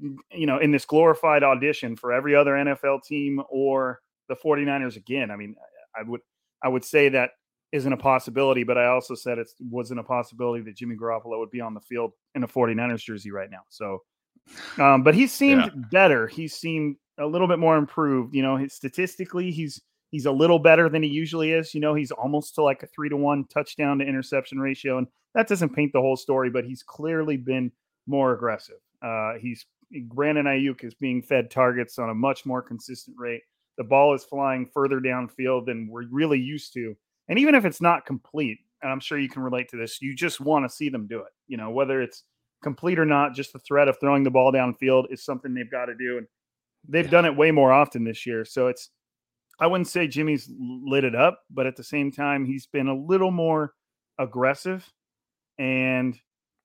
you 0.00 0.46
know, 0.46 0.58
in 0.58 0.72
this 0.72 0.84
glorified 0.84 1.44
audition 1.44 1.94
for 1.94 2.12
every 2.12 2.34
other 2.34 2.54
NFL 2.54 3.04
team 3.04 3.40
or 3.48 4.00
the 4.28 4.34
49ers 4.34 4.96
again. 4.96 5.30
I 5.30 5.36
mean, 5.36 5.54
I 5.96 6.02
would 6.02 6.22
I 6.60 6.66
would 6.66 6.84
say 6.84 7.08
that 7.10 7.30
isn't 7.70 7.92
a 7.92 7.96
possibility, 7.96 8.64
but 8.64 8.76
I 8.76 8.86
also 8.86 9.14
said 9.14 9.38
it 9.38 9.48
wasn't 9.60 10.00
a 10.00 10.02
possibility 10.02 10.64
that 10.64 10.74
Jimmy 10.74 10.96
Garoppolo 10.96 11.38
would 11.38 11.52
be 11.52 11.60
on 11.60 11.72
the 11.72 11.80
field 11.82 12.14
in 12.34 12.42
a 12.42 12.48
49ers 12.48 13.04
jersey 13.04 13.30
right 13.30 13.48
now. 13.48 13.62
So, 13.68 14.02
um, 14.76 15.04
but 15.04 15.14
he 15.14 15.28
seemed 15.28 15.66
yeah. 15.66 15.70
better. 15.92 16.26
He 16.26 16.48
seemed 16.48 16.96
a 17.16 17.26
little 17.26 17.46
bit 17.46 17.60
more 17.60 17.76
improved. 17.76 18.34
You 18.34 18.42
know, 18.42 18.56
his, 18.56 18.74
statistically, 18.74 19.52
he's 19.52 19.80
He's 20.10 20.26
a 20.26 20.32
little 20.32 20.58
better 20.58 20.88
than 20.88 21.02
he 21.02 21.08
usually 21.08 21.52
is. 21.52 21.74
You 21.74 21.80
know, 21.80 21.94
he's 21.94 22.10
almost 22.10 22.54
to 22.56 22.62
like 22.62 22.82
a 22.82 22.86
three 22.86 23.08
to 23.08 23.16
one 23.16 23.44
touchdown 23.46 23.98
to 23.98 24.04
interception 24.04 24.58
ratio. 24.58 24.98
And 24.98 25.06
that 25.34 25.48
doesn't 25.48 25.74
paint 25.74 25.92
the 25.92 26.00
whole 26.00 26.16
story, 26.16 26.50
but 26.50 26.64
he's 26.64 26.82
clearly 26.82 27.36
been 27.36 27.70
more 28.06 28.32
aggressive. 28.32 28.80
Uh, 29.02 29.34
he's 29.40 29.66
Brandon 30.04 30.46
Aiyuk 30.46 30.84
is 30.84 30.94
being 30.94 31.22
fed 31.22 31.50
targets 31.50 31.98
on 31.98 32.10
a 32.10 32.14
much 32.14 32.46
more 32.46 32.62
consistent 32.62 33.16
rate. 33.18 33.42
The 33.76 33.84
ball 33.84 34.14
is 34.14 34.24
flying 34.24 34.66
further 34.66 35.00
downfield 35.00 35.66
than 35.66 35.88
we're 35.90 36.06
really 36.10 36.38
used 36.38 36.72
to. 36.74 36.94
And 37.28 37.38
even 37.38 37.54
if 37.54 37.64
it's 37.64 37.80
not 37.80 38.06
complete, 38.06 38.58
and 38.82 38.90
I'm 38.90 39.00
sure 39.00 39.18
you 39.18 39.28
can 39.28 39.42
relate 39.42 39.68
to 39.70 39.76
this, 39.76 40.00
you 40.00 40.14
just 40.14 40.40
want 40.40 40.64
to 40.64 40.74
see 40.74 40.88
them 40.88 41.06
do 41.06 41.20
it. 41.20 41.32
You 41.48 41.56
know, 41.56 41.70
whether 41.70 42.02
it's 42.02 42.24
complete 42.62 42.98
or 42.98 43.06
not, 43.06 43.34
just 43.34 43.52
the 43.52 43.58
threat 43.60 43.88
of 43.88 43.98
throwing 43.98 44.22
the 44.22 44.30
ball 44.30 44.52
downfield 44.52 45.04
is 45.10 45.24
something 45.24 45.54
they've 45.54 45.70
got 45.70 45.86
to 45.86 45.94
do. 45.94 46.18
And 46.18 46.26
they've 46.88 47.10
done 47.10 47.24
it 47.24 47.36
way 47.36 47.50
more 47.50 47.72
often 47.72 48.04
this 48.04 48.26
year. 48.26 48.44
So 48.44 48.68
it's 48.68 48.90
I 49.60 49.66
wouldn't 49.66 49.88
say 49.88 50.08
Jimmy's 50.08 50.50
lit 50.58 51.04
it 51.04 51.14
up, 51.14 51.42
but 51.50 51.66
at 51.66 51.76
the 51.76 51.84
same 51.84 52.10
time, 52.10 52.46
he's 52.46 52.66
been 52.66 52.88
a 52.88 52.94
little 52.94 53.30
more 53.30 53.74
aggressive. 54.18 54.90
And 55.58 56.18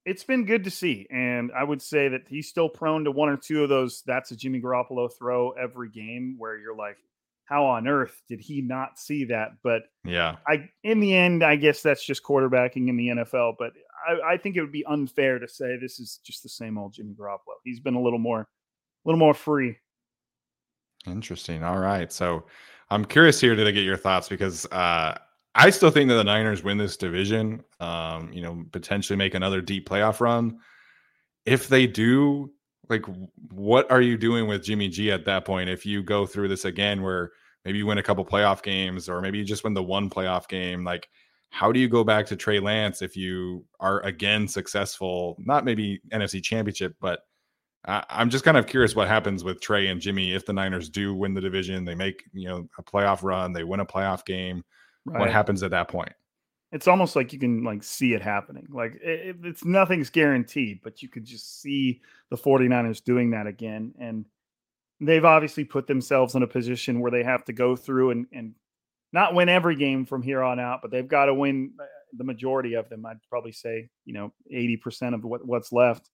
it's 0.06 0.24
been 0.24 0.46
good 0.46 0.64
to 0.64 0.70
see. 0.70 1.06
And 1.10 1.50
I 1.52 1.64
would 1.64 1.82
say 1.82 2.08
that 2.08 2.22
he's 2.28 2.48
still 2.48 2.68
prone 2.68 3.04
to 3.04 3.10
one 3.10 3.28
or 3.28 3.36
two 3.36 3.62
of 3.62 3.68
those 3.68 4.02
that's 4.06 4.30
a 4.30 4.36
Jimmy 4.36 4.60
Garoppolo 4.60 5.10
throw 5.12 5.50
every 5.50 5.90
game 5.90 6.36
where 6.38 6.56
you're 6.56 6.76
like, 6.76 6.96
how 7.44 7.64
on 7.64 7.86
earth 7.86 8.22
did 8.28 8.40
he 8.40 8.60
not 8.60 8.98
see 8.98 9.24
that? 9.26 9.50
But 9.62 9.82
yeah, 10.04 10.36
I 10.48 10.68
in 10.82 11.00
the 11.00 11.14
end, 11.14 11.44
I 11.44 11.56
guess 11.56 11.80
that's 11.80 12.04
just 12.04 12.22
quarterbacking 12.22 12.88
in 12.88 12.96
the 12.96 13.08
NFL. 13.08 13.54
But 13.58 13.72
I, 14.06 14.32
I 14.32 14.36
think 14.36 14.56
it 14.56 14.60
would 14.60 14.72
be 14.72 14.84
unfair 14.86 15.38
to 15.38 15.48
say 15.48 15.76
this 15.76 16.00
is 16.00 16.20
just 16.24 16.42
the 16.42 16.48
same 16.48 16.76
old 16.78 16.94
Jimmy 16.94 17.14
Garoppolo. 17.14 17.54
He's 17.64 17.80
been 17.80 17.94
a 17.94 18.02
little 18.02 18.18
more, 18.18 18.40
a 18.40 18.46
little 19.04 19.18
more 19.18 19.34
free. 19.34 19.76
Interesting. 21.06 21.62
All 21.62 21.78
right. 21.78 22.12
So 22.12 22.44
I'm 22.90 23.04
curious 23.04 23.40
here 23.40 23.54
to 23.54 23.72
get 23.72 23.84
your 23.84 23.96
thoughts 23.96 24.28
because 24.28 24.66
uh, 24.66 25.18
I 25.54 25.70
still 25.70 25.90
think 25.90 26.08
that 26.08 26.14
the 26.14 26.24
Niners 26.24 26.62
win 26.62 26.78
this 26.78 26.96
division. 26.96 27.64
Um, 27.80 28.32
you 28.32 28.42
know, 28.42 28.64
potentially 28.72 29.16
make 29.16 29.34
another 29.34 29.60
deep 29.60 29.88
playoff 29.88 30.20
run. 30.20 30.58
If 31.44 31.68
they 31.68 31.86
do, 31.86 32.52
like, 32.88 33.04
what 33.50 33.90
are 33.90 34.00
you 34.00 34.16
doing 34.16 34.46
with 34.46 34.64
Jimmy 34.64 34.88
G 34.88 35.10
at 35.10 35.24
that 35.24 35.44
point? 35.44 35.68
If 35.68 35.86
you 35.86 36.02
go 36.02 36.26
through 36.26 36.48
this 36.48 36.64
again, 36.64 37.02
where 37.02 37.32
maybe 37.64 37.78
you 37.78 37.86
win 37.86 37.98
a 37.98 38.02
couple 38.02 38.24
playoff 38.24 38.62
games, 38.62 39.08
or 39.08 39.20
maybe 39.20 39.38
you 39.38 39.44
just 39.44 39.64
win 39.64 39.74
the 39.74 39.82
one 39.82 40.08
playoff 40.10 40.48
game, 40.48 40.84
like, 40.84 41.08
how 41.50 41.72
do 41.72 41.80
you 41.80 41.88
go 41.88 42.04
back 42.04 42.26
to 42.26 42.36
Trey 42.36 42.60
Lance 42.60 43.02
if 43.02 43.16
you 43.16 43.64
are 43.80 44.00
again 44.02 44.46
successful? 44.46 45.36
Not 45.38 45.64
maybe 45.64 46.00
NFC 46.12 46.42
Championship, 46.42 46.94
but 47.00 47.20
I'm 47.86 48.30
just 48.30 48.44
kind 48.44 48.56
of 48.56 48.66
curious 48.66 48.96
what 48.96 49.06
happens 49.06 49.44
with 49.44 49.60
Trey 49.60 49.86
and 49.88 50.00
Jimmy 50.00 50.34
if 50.34 50.44
the 50.44 50.52
Niners 50.52 50.88
do 50.88 51.14
win 51.14 51.34
the 51.34 51.40
division, 51.40 51.84
they 51.84 51.94
make 51.94 52.24
you 52.32 52.48
know 52.48 52.68
a 52.78 52.82
playoff 52.82 53.22
run, 53.22 53.52
they 53.52 53.64
win 53.64 53.80
a 53.80 53.86
playoff 53.86 54.24
game. 54.24 54.64
Right. 55.04 55.20
What 55.20 55.30
happens 55.30 55.62
at 55.62 55.70
that 55.70 55.88
point? 55.88 56.12
It's 56.72 56.88
almost 56.88 57.14
like 57.14 57.32
you 57.32 57.38
can 57.38 57.62
like 57.62 57.84
see 57.84 58.12
it 58.12 58.22
happening. 58.22 58.66
Like 58.70 58.98
it, 59.00 59.36
it's 59.44 59.64
nothing's 59.64 60.10
guaranteed, 60.10 60.80
but 60.82 61.00
you 61.00 61.08
could 61.08 61.24
just 61.24 61.60
see 61.60 62.00
the 62.30 62.36
49ers 62.36 63.04
doing 63.04 63.30
that 63.30 63.46
again. 63.46 63.94
And 64.00 64.24
they've 65.00 65.24
obviously 65.24 65.64
put 65.64 65.86
themselves 65.86 66.34
in 66.34 66.42
a 66.42 66.48
position 66.48 67.00
where 67.00 67.12
they 67.12 67.22
have 67.22 67.44
to 67.44 67.52
go 67.52 67.76
through 67.76 68.10
and, 68.10 68.26
and 68.32 68.54
not 69.12 69.34
win 69.34 69.48
every 69.48 69.76
game 69.76 70.04
from 70.04 70.22
here 70.22 70.42
on 70.42 70.58
out, 70.58 70.80
but 70.82 70.90
they've 70.90 71.06
got 71.06 71.26
to 71.26 71.34
win 71.34 71.72
uh, 71.80 71.84
the 72.16 72.24
majority 72.24 72.74
of 72.74 72.88
them. 72.88 73.06
I'd 73.06 73.22
probably 73.30 73.52
say, 73.52 73.88
you 74.04 74.12
know, 74.12 74.32
80% 74.52 75.14
of 75.14 75.24
what, 75.24 75.46
what's 75.46 75.72
left. 75.72 76.10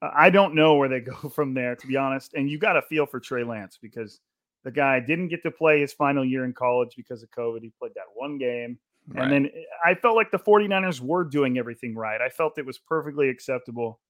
I 0.00 0.30
don't 0.30 0.54
know 0.54 0.76
where 0.76 0.88
they 0.88 1.00
go 1.22 1.28
from 1.28 1.54
there, 1.54 1.76
to 1.76 1.86
be 1.86 1.96
honest. 1.96 2.34
And 2.34 2.50
you 2.50 2.58
got 2.58 2.74
to 2.74 2.82
feel 2.82 3.06
for 3.06 3.20
Trey 3.20 3.44
Lance 3.44 3.78
because 3.80 4.20
the 4.64 4.70
guy 4.70 5.00
didn't 5.00 5.28
get 5.28 5.42
to 5.44 5.50
play 5.50 5.80
his 5.80 5.92
final 5.92 6.24
year 6.24 6.44
in 6.44 6.52
college 6.52 6.94
because 6.96 7.22
of 7.22 7.30
COVID. 7.30 7.62
He 7.62 7.72
played 7.78 7.92
that 7.94 8.04
one 8.14 8.38
game. 8.38 8.78
Right. 9.08 9.24
And 9.24 9.32
then 9.32 9.46
eh, 9.46 9.62
I 9.84 9.94
felt 9.94 10.16
like 10.16 10.30
the 10.30 10.38
49ers 10.38 11.00
were 11.00 11.24
doing 11.24 11.58
everything 11.58 11.94
right. 11.94 12.20
I 12.20 12.28
felt 12.28 12.58
it 12.58 12.66
was 12.66 12.78
perfectly 12.78 13.28
acceptable 13.28 14.00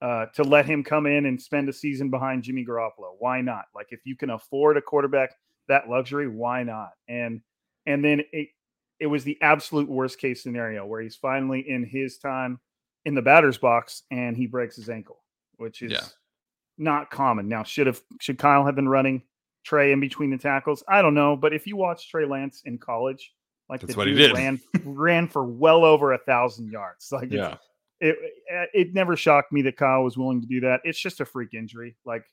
uh, 0.00 0.26
to 0.34 0.44
let 0.44 0.64
him 0.64 0.84
come 0.84 1.06
in 1.06 1.26
and 1.26 1.40
spend 1.40 1.68
a 1.68 1.72
season 1.72 2.10
behind 2.10 2.44
Jimmy 2.44 2.64
Garoppolo. 2.64 3.16
Why 3.18 3.40
not? 3.40 3.64
Like 3.74 3.88
if 3.90 4.00
you 4.04 4.16
can 4.16 4.30
afford 4.30 4.76
a 4.76 4.82
quarterback 4.82 5.34
that 5.68 5.88
luxury, 5.88 6.28
why 6.28 6.62
not? 6.62 6.92
And 7.08 7.42
and 7.84 8.04
then 8.04 8.22
it 8.32 8.48
it 9.00 9.06
was 9.06 9.24
the 9.24 9.38
absolute 9.42 9.88
worst 9.88 10.18
case 10.18 10.42
scenario 10.42 10.86
where 10.86 11.00
he's 11.00 11.16
finally 11.16 11.68
in 11.68 11.84
his 11.84 12.18
time 12.18 12.58
in 13.04 13.14
the 13.14 13.22
batter's 13.22 13.58
box 13.58 14.02
and 14.10 14.36
he 14.36 14.46
breaks 14.46 14.76
his 14.76 14.88
ankle 14.88 15.18
which 15.58 15.82
is 15.82 15.92
yeah. 15.92 16.04
not 16.78 17.10
common. 17.10 17.48
Now, 17.48 17.62
should 17.62 17.86
have 17.86 18.00
should 18.20 18.38
Kyle 18.38 18.64
have 18.64 18.74
been 18.74 18.88
running 18.88 19.22
Trey 19.64 19.92
in 19.92 20.00
between 20.00 20.30
the 20.30 20.38
tackles? 20.38 20.82
I 20.88 21.02
don't 21.02 21.14
know, 21.14 21.36
but 21.36 21.52
if 21.52 21.66
you 21.66 21.76
watch 21.76 22.08
Trey 22.08 22.24
Lance 22.24 22.62
in 22.64 22.78
college, 22.78 23.32
like 23.68 23.82
that's 23.82 23.96
what 23.96 24.06
he 24.06 24.14
did, 24.14 24.32
ran 24.32 24.60
ran 24.84 25.28
for 25.28 25.44
well 25.44 25.84
over 25.84 26.12
a 26.12 26.18
thousand 26.18 26.70
yards. 26.72 27.08
Like, 27.12 27.30
yeah, 27.30 27.56
it, 28.00 28.16
it 28.46 28.70
it 28.72 28.94
never 28.94 29.16
shocked 29.16 29.52
me 29.52 29.62
that 29.62 29.76
Kyle 29.76 30.02
was 30.02 30.16
willing 30.16 30.40
to 30.40 30.46
do 30.46 30.60
that. 30.60 30.80
It's 30.84 30.98
just 30.98 31.20
a 31.20 31.26
freak 31.26 31.54
injury. 31.54 31.96
Like, 32.04 32.24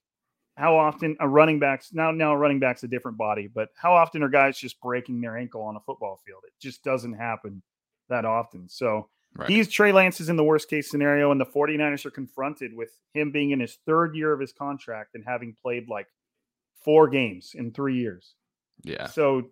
how 0.57 0.77
often 0.77 1.17
a 1.19 1.27
running 1.27 1.59
backs 1.59 1.91
now 1.91 2.11
now 2.11 2.33
a 2.33 2.37
running 2.37 2.59
back's 2.59 2.83
a 2.83 2.87
different 2.87 3.17
body, 3.17 3.47
but 3.47 3.69
how 3.75 3.93
often 3.93 4.23
are 4.23 4.29
guys 4.29 4.57
just 4.57 4.79
breaking 4.79 5.19
their 5.19 5.37
ankle 5.37 5.61
on 5.61 5.75
a 5.75 5.81
football 5.81 6.19
field? 6.25 6.43
It 6.45 6.53
just 6.61 6.83
doesn't 6.83 7.13
happen 7.13 7.61
that 8.09 8.25
often. 8.25 8.69
So 8.69 9.09
Right. 9.37 9.49
He's 9.49 9.69
Trey 9.69 9.91
Lance 9.91 10.21
is 10.21 10.29
in 10.29 10.37
the 10.37 10.43
worst 10.43 10.69
case 10.69 10.89
scenario, 10.89 11.31
and 11.31 11.41
the 11.41 11.45
49ers 11.45 12.05
are 12.05 12.11
confronted 12.11 12.73
with 12.73 12.89
him 13.13 13.31
being 13.31 13.51
in 13.51 13.59
his 13.59 13.77
third 13.85 14.15
year 14.15 14.31
of 14.31 14.39
his 14.39 14.53
contract 14.53 15.15
and 15.15 15.25
having 15.25 15.55
played 15.61 15.89
like 15.89 16.07
four 16.83 17.09
games 17.09 17.51
in 17.53 17.71
three 17.71 17.97
years. 17.97 18.35
Yeah. 18.83 19.07
So 19.07 19.49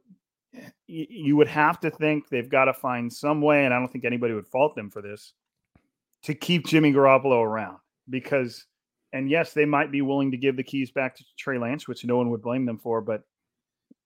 y- 0.53 0.61
you 0.87 1.35
would 1.35 1.49
have 1.49 1.81
to 1.81 1.89
think 1.91 2.29
they've 2.29 2.49
got 2.49 2.65
to 2.65 2.73
find 2.73 3.11
some 3.11 3.41
way, 3.41 3.65
and 3.65 3.73
I 3.73 3.79
don't 3.79 3.91
think 3.91 4.05
anybody 4.05 4.33
would 4.33 4.47
fault 4.47 4.75
them 4.75 4.89
for 4.89 5.01
this, 5.01 5.33
to 6.23 6.33
keep 6.33 6.65
Jimmy 6.65 6.93
Garoppolo 6.93 7.43
around 7.43 7.79
because, 8.09 8.65
and 9.11 9.29
yes, 9.29 9.53
they 9.53 9.65
might 9.65 9.91
be 9.91 10.01
willing 10.01 10.31
to 10.31 10.37
give 10.37 10.55
the 10.55 10.63
keys 10.63 10.91
back 10.91 11.15
to 11.17 11.25
Trey 11.37 11.57
Lance, 11.57 11.89
which 11.89 12.05
no 12.05 12.15
one 12.15 12.29
would 12.29 12.41
blame 12.41 12.65
them 12.65 12.77
for, 12.77 13.01
but 13.01 13.23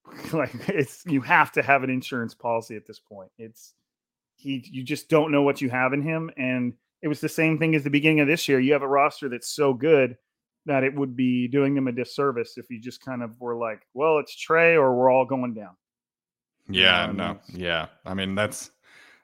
like 0.34 0.52
it's 0.70 1.04
you 1.06 1.22
have 1.22 1.52
to 1.52 1.62
have 1.62 1.84
an 1.84 1.90
insurance 1.92 2.34
policy 2.34 2.76
at 2.76 2.88
this 2.88 3.00
point. 3.00 3.30
It's 3.38 3.74
he 4.38 4.64
you 4.72 4.84
just 4.84 5.10
don't 5.10 5.32
know 5.32 5.42
what 5.42 5.62
you 5.62 5.70
have 5.70 5.94
in 5.94 6.02
him 6.02 6.32
and 6.38 6.74
it 7.02 7.08
was 7.08 7.22
the 7.22 7.30
same 7.30 7.58
thing 7.58 7.76
as 7.76 7.84
the 7.84 7.90
beginning 7.90 8.22
of 8.22 8.28
this 8.28 8.48
year. 8.48 8.60
You 8.60 8.74
have 8.74 8.82
a 8.82 8.88
roster 8.88 9.30
that's 9.30 9.50
so 9.50 9.74
good 9.74 10.18
that 10.66 10.84
it 10.84 10.94
would 10.94 11.16
be 11.16 11.48
doing 11.48 11.76
them 11.76 11.88
a 11.88 11.92
disservice 11.92 12.58
if 12.58 12.70
you 12.70 12.82
just 12.82 13.04
kind 13.04 13.22
of 13.22 13.40
were 13.40 13.56
like 13.56 13.82
well 13.94 14.20
it's 14.20 14.36
trey 14.36 14.76
or 14.76 14.96
we're 14.96 15.12
all 15.12 15.26
going 15.26 15.54
down. 15.54 15.76
Yeah 16.70 17.06
um, 17.06 17.18
no 17.18 17.40
yeah. 17.54 17.88
I 18.06 18.14
mean 18.14 18.36
that's 18.36 18.72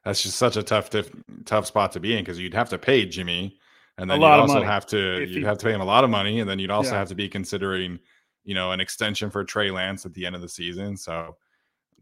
that's 0.04 0.22
just 0.22 0.38
such 0.38 0.58
a 0.58 0.64
tough 0.64 0.90
diff, 0.90 1.10
tough 1.46 1.66
spot 1.66 1.92
to 1.94 2.00
be 2.00 2.14
in 2.14 2.24
because 2.24 2.40
you'd 2.40 2.54
have 2.54 2.70
to 2.70 2.78
pay 2.78 3.06
jimmy 3.06 3.58
and 3.98 4.10
then 4.10 4.20
you'd 4.20 4.28
also 4.28 4.64
have 4.64 4.86
to 4.88 5.22
if 5.22 5.30
you'd 5.30 5.40
he, 5.40 5.44
have 5.44 5.58
to 5.60 5.66
pay 5.66 5.74
him 5.74 5.82
a 5.82 5.86
lot 5.86 6.04
of 6.04 6.10
money 6.10 6.40
and 6.40 6.50
then 6.50 6.60
you'd 6.60 6.72
also 6.72 6.92
yeah. 6.92 7.00
have 7.00 7.10
to 7.10 7.16
be 7.16 7.30
considering 7.30 8.00
you 8.44 8.56
know 8.56 8.72
an 8.72 8.80
extension 8.80 9.30
for 9.30 9.44
trey 9.44 9.72
lance 9.72 10.06
at 10.06 10.14
the 10.14 10.26
end 10.26 10.36
of 10.36 10.42
the 10.42 10.50
season 10.50 10.98
so 10.98 11.36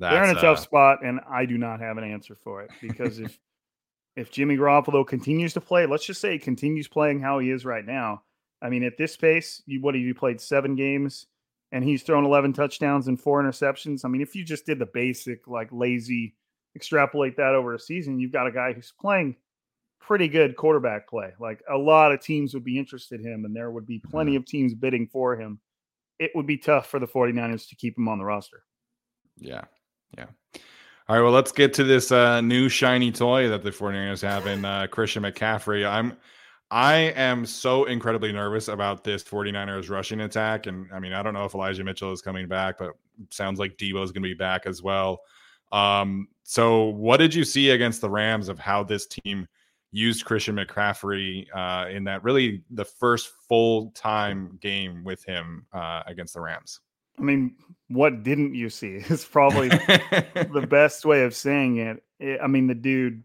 that's, 0.01 0.13
They're 0.13 0.24
in 0.24 0.36
a 0.36 0.39
uh, 0.39 0.41
tough 0.41 0.60
spot, 0.60 1.03
and 1.03 1.20
I 1.29 1.46
do 1.46 1.58
not 1.58 1.79
have 1.79 1.98
an 1.98 2.03
answer 2.03 2.36
for 2.36 2.62
it 2.63 2.72
because 2.81 3.20
if 3.20 3.38
if 4.15 4.31
Jimmy 4.31 4.58
Garoppolo 4.58 5.05
continues 5.05 5.53
to 5.53 5.62
play, 5.62 5.86
let's 5.86 6.05
just 6.05 6.20
say 6.20 6.34
he 6.34 6.39
continues 6.39 6.88
playing 6.88 7.22
how 7.22 7.39
he 7.39 7.50
is 7.50 7.65
right 7.65 7.86
now. 7.86 8.24
I 8.62 8.70
mean, 8.70 8.84
at 8.84 8.98
this 8.98 9.15
pace, 9.15 9.62
you 9.65 9.79
what 9.81 9.96
have 9.96 10.03
you 10.03 10.13
played 10.13 10.41
seven 10.41 10.75
games 10.75 11.27
and 11.72 11.84
he's 11.84 12.03
thrown 12.03 12.25
11 12.25 12.53
touchdowns 12.53 13.08
and 13.08 13.20
four 13.20 13.41
interceptions? 13.41 14.03
I 14.03 14.10
mean, 14.10 14.22
if 14.22 14.36
you 14.36 14.43
just 14.43 14.65
did 14.65 14.79
the 14.79 14.88
basic, 14.88 15.48
like 15.48 15.70
lazy, 15.72 16.36
extrapolate 16.75 17.38
that 17.38 17.55
over 17.55 17.74
a 17.74 17.79
season, 17.79 18.20
you've 18.20 18.34
got 18.34 18.48
a 18.48 18.51
guy 18.51 18.74
who's 18.74 18.93
playing 19.00 19.36
pretty 20.00 20.27
good 20.27 20.55
quarterback 20.55 21.08
play. 21.08 21.31
Like 21.39 21.62
a 21.72 21.77
lot 21.77 22.12
of 22.12 22.22
teams 22.22 22.53
would 22.53 22.63
be 22.63 22.77
interested 22.77 23.22
in 23.22 23.31
him, 23.31 23.46
and 23.46 23.55
there 23.55 23.72
would 23.72 23.88
be 23.88 24.00
plenty 24.00 24.31
mm-hmm. 24.31 24.38
of 24.38 24.46
teams 24.46 24.74
bidding 24.74 25.08
for 25.08 25.39
him. 25.39 25.60
It 26.20 26.31
would 26.36 26.48
be 26.48 26.58
tough 26.58 26.88
for 26.88 27.00
the 27.00 27.08
49ers 27.08 27.70
to 27.70 27.75
keep 27.75 27.98
him 27.98 28.08
on 28.08 28.17
the 28.17 28.25
roster. 28.25 28.63
Yeah. 29.38 29.62
Yeah. 30.18 30.25
All 31.08 31.15
right, 31.15 31.22
well, 31.22 31.32
let's 31.32 31.51
get 31.51 31.74
to 31.74 31.84
this 31.84 32.12
uh, 32.12 32.41
new 32.41 32.70
shiny 32.70 33.12
toy 33.12 33.50
that 33.50 33.63
the 33.63 33.72
49ers 33.72 34.22
have 34.22 34.48
in 34.48 34.63
uh, 34.63 34.88
Christian 34.88 35.24
McCaffrey. 35.24 35.86
I'm 35.86 36.15
I 36.72 36.96
am 37.18 37.46
so 37.46 37.84
incredibly 37.84 38.32
nervous 38.32 38.70
about 38.70 39.03
this 39.03 39.25
49ers 39.25 39.89
rushing 39.89 40.22
attack. 40.22 40.68
And 40.68 40.88
I 40.94 41.00
mean, 41.00 41.12
I 41.12 41.22
don't 41.22 41.34
know 41.34 41.44
if 41.44 41.53
Elijah 41.53 41.84
Mitchell 41.84 42.13
is 42.13 42.22
coming 42.22 42.48
back, 42.48 42.77
but 42.80 42.94
sounds 43.30 43.60
like 43.60 43.75
Deebo 43.75 44.01
is 44.01 44.13
going 44.13 44.24
to 44.24 44.30
be 44.30 44.34
back 44.34 44.65
as 44.65 44.82
well. 44.82 45.20
Um, 45.74 46.30
so, 46.44 46.86
what 46.86 47.18
did 47.18 47.36
you 47.36 47.44
see 47.44 47.72
against 47.72 48.00
the 48.00 48.10
Rams 48.10 48.48
of 48.48 48.58
how 48.58 48.84
this 48.84 49.06
team 49.06 49.48
used 49.91 50.24
Christian 50.24 50.56
McCaffrey 50.56 51.46
uh, 51.53 51.89
in 51.89 52.06
that 52.06 52.24
really 52.24 52.63
the 52.72 52.86
first 52.86 53.32
full 53.50 53.91
time 53.91 54.58
game 54.62 55.03
with 55.03 55.25
him 55.25 55.65
uh, 55.74 56.03
against 56.08 56.34
the 56.34 56.41
Rams? 56.41 56.80
I 57.22 57.24
mean, 57.24 57.56
what 57.88 58.24
didn't 58.24 58.56
you 58.56 58.70
see? 58.70 58.96
Is 59.10 59.24
probably 59.24 59.70
the 59.70 60.66
best 60.70 61.06
way 61.06 61.24
of 61.24 61.36
saying 61.36 61.78
it. 61.78 62.04
it. 62.20 62.40
I 62.42 62.48
mean, 62.48 62.68
the 62.68 62.75
dude 62.75 63.24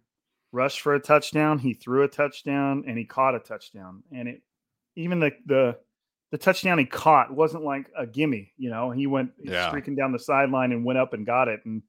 rushed 0.52 0.80
for 0.80 0.94
a 0.94 1.00
touchdown, 1.00 1.58
he 1.58 1.74
threw 1.74 2.02
a 2.02 2.08
touchdown, 2.08 2.84
and 2.86 2.98
he 2.98 3.04
caught 3.04 3.34
a 3.34 3.40
touchdown. 3.40 4.02
And 4.12 4.28
it 4.28 4.42
even 4.96 5.20
the 5.20 5.32
the 5.46 5.78
the 6.32 6.38
touchdown 6.38 6.78
he 6.78 6.84
caught 6.84 7.32
wasn't 7.32 7.64
like 7.64 7.86
a 7.96 8.06
gimme. 8.06 8.52
You 8.58 8.70
know, 8.70 8.90
he 8.90 9.06
went 9.06 9.30
yeah. 9.42 9.68
streaking 9.68 9.96
down 9.96 10.12
the 10.12 10.18
sideline 10.18 10.72
and 10.72 10.84
went 10.84 10.98
up 10.98 11.14
and 11.14 11.24
got 11.24 11.48
it. 11.48 11.60
And 11.64 11.82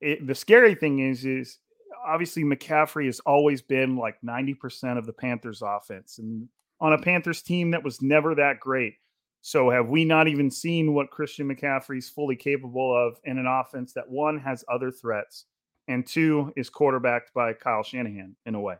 it, 0.00 0.26
the 0.26 0.34
scary 0.34 0.74
thing 0.74 1.00
is, 1.00 1.24
is 1.24 1.58
obviously 2.06 2.44
McCaffrey 2.44 3.06
has 3.06 3.20
always 3.20 3.60
been 3.60 3.96
like 3.96 4.16
ninety 4.22 4.54
percent 4.54 4.98
of 4.98 5.06
the 5.06 5.12
Panthers' 5.12 5.62
offense, 5.62 6.18
and 6.18 6.48
on 6.80 6.92
a 6.92 6.98
Panthers 6.98 7.42
team 7.42 7.72
that 7.72 7.84
was 7.84 8.00
never 8.00 8.34
that 8.36 8.60
great 8.60 8.94
so 9.42 9.70
have 9.70 9.88
we 9.88 10.04
not 10.04 10.28
even 10.28 10.50
seen 10.50 10.94
what 10.94 11.10
Christian 11.10 11.48
McCaffrey's 11.48 12.08
fully 12.08 12.36
capable 12.36 12.94
of 12.94 13.18
in 13.24 13.38
an 13.38 13.46
offense 13.46 13.92
that 13.94 14.08
one 14.08 14.38
has 14.38 14.64
other 14.70 14.90
threats 14.90 15.46
and 15.88 16.06
two 16.06 16.52
is 16.56 16.70
quarterbacked 16.70 17.32
by 17.34 17.52
Kyle 17.52 17.82
Shanahan 17.82 18.36
in 18.46 18.54
a 18.54 18.60
way. 18.60 18.76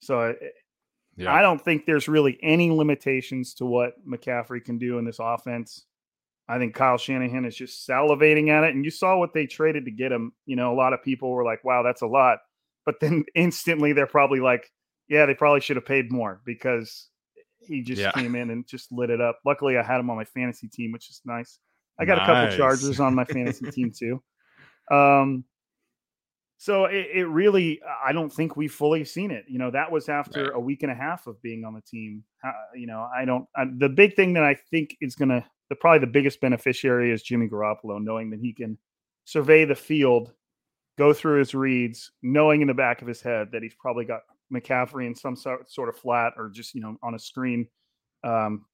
So 0.00 0.34
yeah. 1.16 1.34
I 1.34 1.40
don't 1.40 1.62
think 1.62 1.86
there's 1.86 2.08
really 2.08 2.38
any 2.42 2.70
limitations 2.70 3.54
to 3.54 3.66
what 3.66 3.94
McCaffrey 4.06 4.64
can 4.64 4.78
do 4.78 4.98
in 4.98 5.04
this 5.04 5.18
offense. 5.18 5.86
I 6.48 6.58
think 6.58 6.74
Kyle 6.74 6.98
Shanahan 6.98 7.44
is 7.44 7.56
just 7.56 7.88
salivating 7.88 8.50
at 8.50 8.64
it. 8.64 8.74
And 8.74 8.84
you 8.84 8.90
saw 8.90 9.18
what 9.18 9.34
they 9.34 9.46
traded 9.46 9.86
to 9.86 9.90
get 9.90 10.12
him. 10.12 10.32
You 10.44 10.56
know, 10.56 10.72
a 10.72 10.76
lot 10.76 10.92
of 10.92 11.02
people 11.02 11.30
were 11.30 11.44
like, 11.44 11.64
wow, 11.64 11.82
that's 11.82 12.02
a 12.02 12.06
lot. 12.06 12.38
But 12.84 13.00
then 13.00 13.24
instantly 13.34 13.92
they're 13.92 14.06
probably 14.06 14.40
like, 14.40 14.70
yeah, 15.08 15.26
they 15.26 15.34
probably 15.34 15.60
should 15.60 15.76
have 15.76 15.86
paid 15.86 16.12
more 16.12 16.40
because 16.44 17.08
he 17.66 17.82
just 17.82 18.00
yeah. 18.00 18.12
came 18.12 18.34
in 18.34 18.50
and 18.50 18.66
just 18.66 18.90
lit 18.92 19.10
it 19.10 19.20
up. 19.20 19.40
Luckily, 19.44 19.76
I 19.76 19.82
had 19.82 20.00
him 20.00 20.10
on 20.10 20.16
my 20.16 20.24
fantasy 20.24 20.68
team, 20.68 20.92
which 20.92 21.10
is 21.10 21.20
nice. 21.24 21.58
I 21.98 22.04
got 22.04 22.18
nice. 22.18 22.28
a 22.28 22.32
couple 22.32 22.56
Chargers 22.56 23.00
on 23.00 23.14
my 23.14 23.24
fantasy 23.24 23.70
team 23.70 23.92
too. 23.96 24.22
Um, 24.90 25.44
so 26.58 26.86
it, 26.86 27.08
it, 27.12 27.26
really, 27.26 27.80
I 28.04 28.12
don't 28.12 28.32
think 28.32 28.56
we've 28.56 28.72
fully 28.72 29.04
seen 29.04 29.30
it. 29.30 29.44
You 29.46 29.58
know, 29.58 29.70
that 29.70 29.92
was 29.92 30.08
after 30.08 30.44
right. 30.44 30.52
a 30.54 30.60
week 30.60 30.82
and 30.82 30.90
a 30.90 30.94
half 30.94 31.26
of 31.26 31.40
being 31.42 31.64
on 31.64 31.74
the 31.74 31.82
team. 31.82 32.24
Uh, 32.44 32.52
you 32.74 32.86
know, 32.86 33.06
I 33.14 33.24
don't. 33.24 33.46
I, 33.54 33.64
the 33.76 33.88
big 33.88 34.16
thing 34.16 34.32
that 34.34 34.44
I 34.44 34.54
think 34.70 34.96
is 35.00 35.14
going 35.16 35.28
to, 35.28 35.44
the 35.68 35.76
probably 35.76 36.00
the 36.00 36.12
biggest 36.12 36.40
beneficiary 36.40 37.12
is 37.12 37.22
Jimmy 37.22 37.48
Garoppolo, 37.48 38.02
knowing 38.02 38.30
that 38.30 38.40
he 38.40 38.54
can 38.54 38.78
survey 39.24 39.64
the 39.64 39.74
field, 39.74 40.32
go 40.96 41.12
through 41.12 41.40
his 41.40 41.54
reads, 41.54 42.10
knowing 42.22 42.62
in 42.62 42.68
the 42.68 42.74
back 42.74 43.02
of 43.02 43.08
his 43.08 43.20
head 43.20 43.48
that 43.52 43.62
he's 43.62 43.74
probably 43.78 44.06
got 44.06 44.22
McCaffrey 44.52 45.06
in 45.06 45.14
some 45.14 45.36
sort 45.36 45.70
sort 45.70 45.88
of 45.88 45.96
flat 45.96 46.34
or 46.36 46.48
just 46.48 46.74
you 46.74 46.80
know 46.80 46.96
on 47.02 47.14
a 47.14 47.18
screen 47.18 47.68
um, 48.24 48.64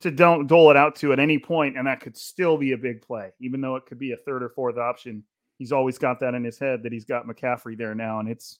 to 0.00 0.10
don't 0.10 0.46
dole 0.46 0.70
it 0.70 0.76
out 0.76 0.96
to 0.96 1.12
at 1.12 1.18
any 1.18 1.38
point, 1.38 1.76
and 1.76 1.86
that 1.86 2.00
could 2.00 2.16
still 2.16 2.56
be 2.56 2.72
a 2.72 2.78
big 2.78 3.02
play, 3.02 3.30
even 3.40 3.60
though 3.60 3.76
it 3.76 3.86
could 3.86 3.98
be 3.98 4.12
a 4.12 4.16
third 4.16 4.42
or 4.42 4.48
fourth 4.50 4.76
option. 4.76 5.24
He's 5.58 5.72
always 5.72 5.98
got 5.98 6.20
that 6.20 6.34
in 6.34 6.44
his 6.44 6.58
head 6.58 6.82
that 6.82 6.92
he's 6.92 7.04
got 7.04 7.26
McCaffrey 7.26 7.78
there 7.78 7.94
now, 7.94 8.20
and 8.20 8.28
it's 8.28 8.58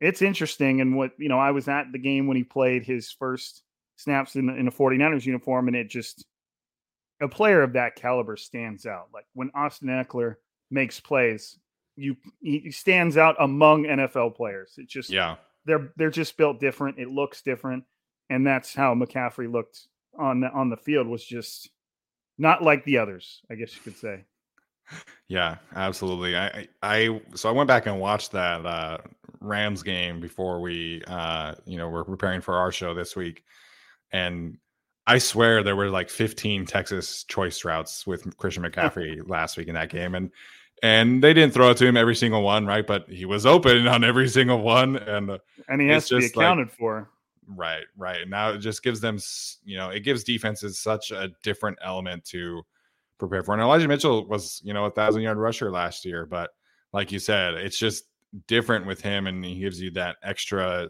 it's 0.00 0.22
interesting. 0.22 0.80
And 0.80 0.96
what 0.96 1.12
you 1.18 1.28
know, 1.28 1.38
I 1.38 1.50
was 1.50 1.68
at 1.68 1.92
the 1.92 1.98
game 1.98 2.26
when 2.26 2.36
he 2.36 2.44
played 2.44 2.84
his 2.84 3.10
first 3.10 3.62
snaps 3.96 4.36
in, 4.36 4.48
in 4.50 4.68
a 4.68 4.72
49ers 4.72 5.26
uniform, 5.26 5.68
and 5.68 5.76
it 5.76 5.90
just 5.90 6.24
a 7.20 7.28
player 7.28 7.62
of 7.62 7.72
that 7.74 7.96
caliber 7.96 8.36
stands 8.36 8.86
out. 8.86 9.08
Like 9.12 9.26
when 9.34 9.50
Austin 9.54 9.88
Ekeler 9.88 10.36
makes 10.70 11.00
plays, 11.00 11.58
you 11.96 12.16
he 12.40 12.70
stands 12.70 13.16
out 13.16 13.36
among 13.40 13.84
NFL 13.84 14.36
players. 14.36 14.74
It 14.78 14.88
just 14.88 15.10
yeah 15.10 15.36
they're 15.64 15.92
they're 15.96 16.10
just 16.10 16.36
built 16.36 16.60
different. 16.60 16.98
It 16.98 17.08
looks 17.08 17.42
different, 17.42 17.84
and 18.30 18.46
that's 18.46 18.74
how 18.74 18.94
McCaffrey 18.94 19.50
looked 19.50 19.86
on 20.18 20.40
the 20.40 20.50
on 20.50 20.70
the 20.70 20.76
field. 20.76 21.06
Was 21.06 21.24
just 21.24 21.70
not 22.38 22.62
like 22.62 22.84
the 22.84 22.98
others, 22.98 23.42
I 23.50 23.54
guess 23.54 23.74
you 23.74 23.82
could 23.82 23.96
say. 23.96 24.24
Yeah, 25.28 25.56
absolutely. 25.74 26.36
I 26.36 26.68
I 26.82 27.20
so 27.34 27.48
I 27.48 27.52
went 27.52 27.68
back 27.68 27.86
and 27.86 28.00
watched 28.00 28.32
that 28.32 28.66
uh, 28.66 28.98
Rams 29.40 29.82
game 29.82 30.20
before 30.20 30.60
we 30.60 31.02
uh, 31.06 31.54
you 31.64 31.78
know 31.78 31.88
we're 31.88 32.04
preparing 32.04 32.40
for 32.40 32.54
our 32.54 32.72
show 32.72 32.94
this 32.94 33.16
week, 33.16 33.44
and 34.12 34.58
I 35.06 35.18
swear 35.18 35.62
there 35.62 35.76
were 35.76 35.88
like 35.88 36.10
15 36.10 36.66
Texas 36.66 37.24
choice 37.24 37.64
routes 37.64 38.06
with 38.06 38.36
Christian 38.36 38.62
McCaffrey 38.70 39.26
last 39.26 39.56
week 39.56 39.68
in 39.68 39.74
that 39.74 39.90
game, 39.90 40.14
and 40.14 40.30
and 40.82 41.22
they 41.22 41.32
didn't 41.32 41.54
throw 41.54 41.70
it 41.70 41.76
to 41.78 41.86
him 41.86 41.96
every 41.96 42.16
single 42.16 42.42
one, 42.42 42.66
right? 42.66 42.86
But 42.86 43.08
he 43.08 43.24
was 43.24 43.46
open 43.46 43.86
on 43.88 44.04
every 44.04 44.28
single 44.28 44.60
one, 44.60 44.96
and 44.96 45.30
uh, 45.30 45.38
and 45.68 45.80
he 45.80 45.88
has 45.88 46.08
to 46.08 46.18
be 46.18 46.26
accounted 46.26 46.68
like, 46.68 46.76
for. 46.76 47.08
Right, 47.48 47.84
right. 47.96 48.28
Now 48.28 48.50
it 48.50 48.58
just 48.58 48.82
gives 48.82 49.00
them, 49.00 49.18
you 49.64 49.76
know, 49.76 49.90
it 49.90 50.00
gives 50.00 50.24
defenses 50.24 50.78
such 50.78 51.10
a 51.10 51.30
different 51.42 51.76
element 51.82 52.24
to 52.26 52.62
prepare 53.18 53.42
for. 53.42 53.52
And 53.52 53.62
Elijah 53.62 53.88
Mitchell 53.88 54.26
was, 54.26 54.62
you 54.64 54.72
know, 54.72 54.84
a 54.84 54.90
thousand 54.90 55.22
yard 55.22 55.38
rusher 55.38 55.70
last 55.70 56.04
year, 56.04 56.24
but 56.24 56.50
like 56.92 57.10
you 57.10 57.18
said, 57.18 57.54
it's 57.54 57.78
just 57.78 58.04
different 58.46 58.86
with 58.86 59.00
him, 59.00 59.26
and 59.26 59.44
he 59.44 59.58
gives 59.58 59.80
you 59.80 59.90
that 59.92 60.16
extra 60.22 60.88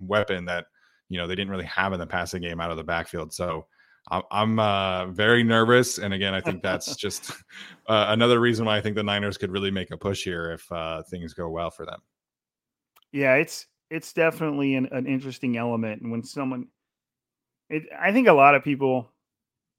weapon 0.00 0.44
that 0.46 0.66
you 1.08 1.18
know 1.18 1.26
they 1.26 1.34
didn't 1.34 1.50
really 1.50 1.64
have 1.64 1.92
in 1.92 2.00
the 2.00 2.06
passing 2.06 2.42
game 2.42 2.60
out 2.60 2.70
of 2.70 2.76
the 2.76 2.84
backfield. 2.84 3.32
So 3.32 3.66
I'm 4.08 4.58
uh, 4.58 5.06
very 5.06 5.44
nervous, 5.44 5.98
and 5.98 6.12
again, 6.12 6.34
I 6.34 6.40
think 6.40 6.62
that's 6.62 6.96
just 6.96 7.30
uh, 7.86 8.06
another 8.08 8.40
reason 8.40 8.66
why 8.66 8.76
I 8.76 8.80
think 8.80 8.96
the 8.96 9.02
Niners 9.02 9.38
could 9.38 9.52
really 9.52 9.70
make 9.70 9.90
a 9.90 9.96
push 9.96 10.24
here 10.24 10.52
if 10.52 10.70
uh, 10.72 11.02
things 11.04 11.32
go 11.32 11.48
well 11.48 11.70
for 11.70 11.86
them. 11.86 12.00
Yeah, 13.12 13.34
it's 13.34 13.66
it's 13.90 14.12
definitely 14.12 14.74
an, 14.74 14.88
an 14.92 15.06
interesting 15.06 15.56
element, 15.56 16.02
and 16.02 16.10
when 16.10 16.24
someone, 16.24 16.68
it, 17.68 17.84
I 17.98 18.12
think 18.12 18.26
a 18.26 18.32
lot 18.32 18.54
of 18.54 18.64
people, 18.64 19.12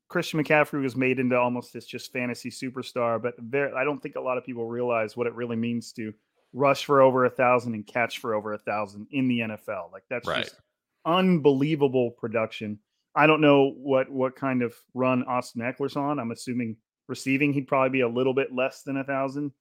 Christian 0.08 0.42
McCaffrey 0.42 0.82
was 0.82 0.96
made 0.96 1.20
into 1.20 1.38
almost 1.38 1.74
this 1.74 1.86
just 1.86 2.14
fantasy 2.14 2.50
superstar, 2.50 3.22
but 3.22 3.34
there, 3.38 3.76
I 3.76 3.84
don't 3.84 4.02
think 4.02 4.16
a 4.16 4.22
lot 4.22 4.38
of 4.38 4.46
people 4.46 4.66
realize 4.66 5.18
what 5.18 5.28
it 5.28 5.34
really 5.34 5.58
means 5.58 5.92
to 5.94 6.14
rush 6.54 6.86
for 6.86 7.02
over 7.02 7.26
a 7.26 7.30
thousand 7.30 7.74
and 7.74 7.86
catch 7.88 8.20
for 8.20 8.34
over 8.34 8.54
a 8.54 8.58
thousand 8.58 9.08
in 9.12 9.28
the 9.28 9.40
NFL. 9.40 9.92
Like 9.92 10.04
that's 10.10 10.28
right. 10.28 10.44
just 10.44 10.60
unbelievable 11.06 12.12
production 12.12 12.80
I 13.16 13.28
don't 13.28 13.42
know 13.42 13.74
what 13.78 14.10
what 14.10 14.36
kind 14.36 14.62
of 14.62 14.74
run 14.94 15.24
Austin 15.24 15.62
Ekeler's 15.62 15.96
on. 15.96 16.20
I'm 16.20 16.32
assuming 16.32 16.78
receiving 17.08 17.54
he'd 17.54 17.68
probably 17.68 17.90
be 17.90 18.02
a 18.02 18.08
little 18.08 18.34
bit 18.34 18.54
less 18.54 18.84
than 18.84 18.98
a 18.98 19.04
thousand. 19.04 19.52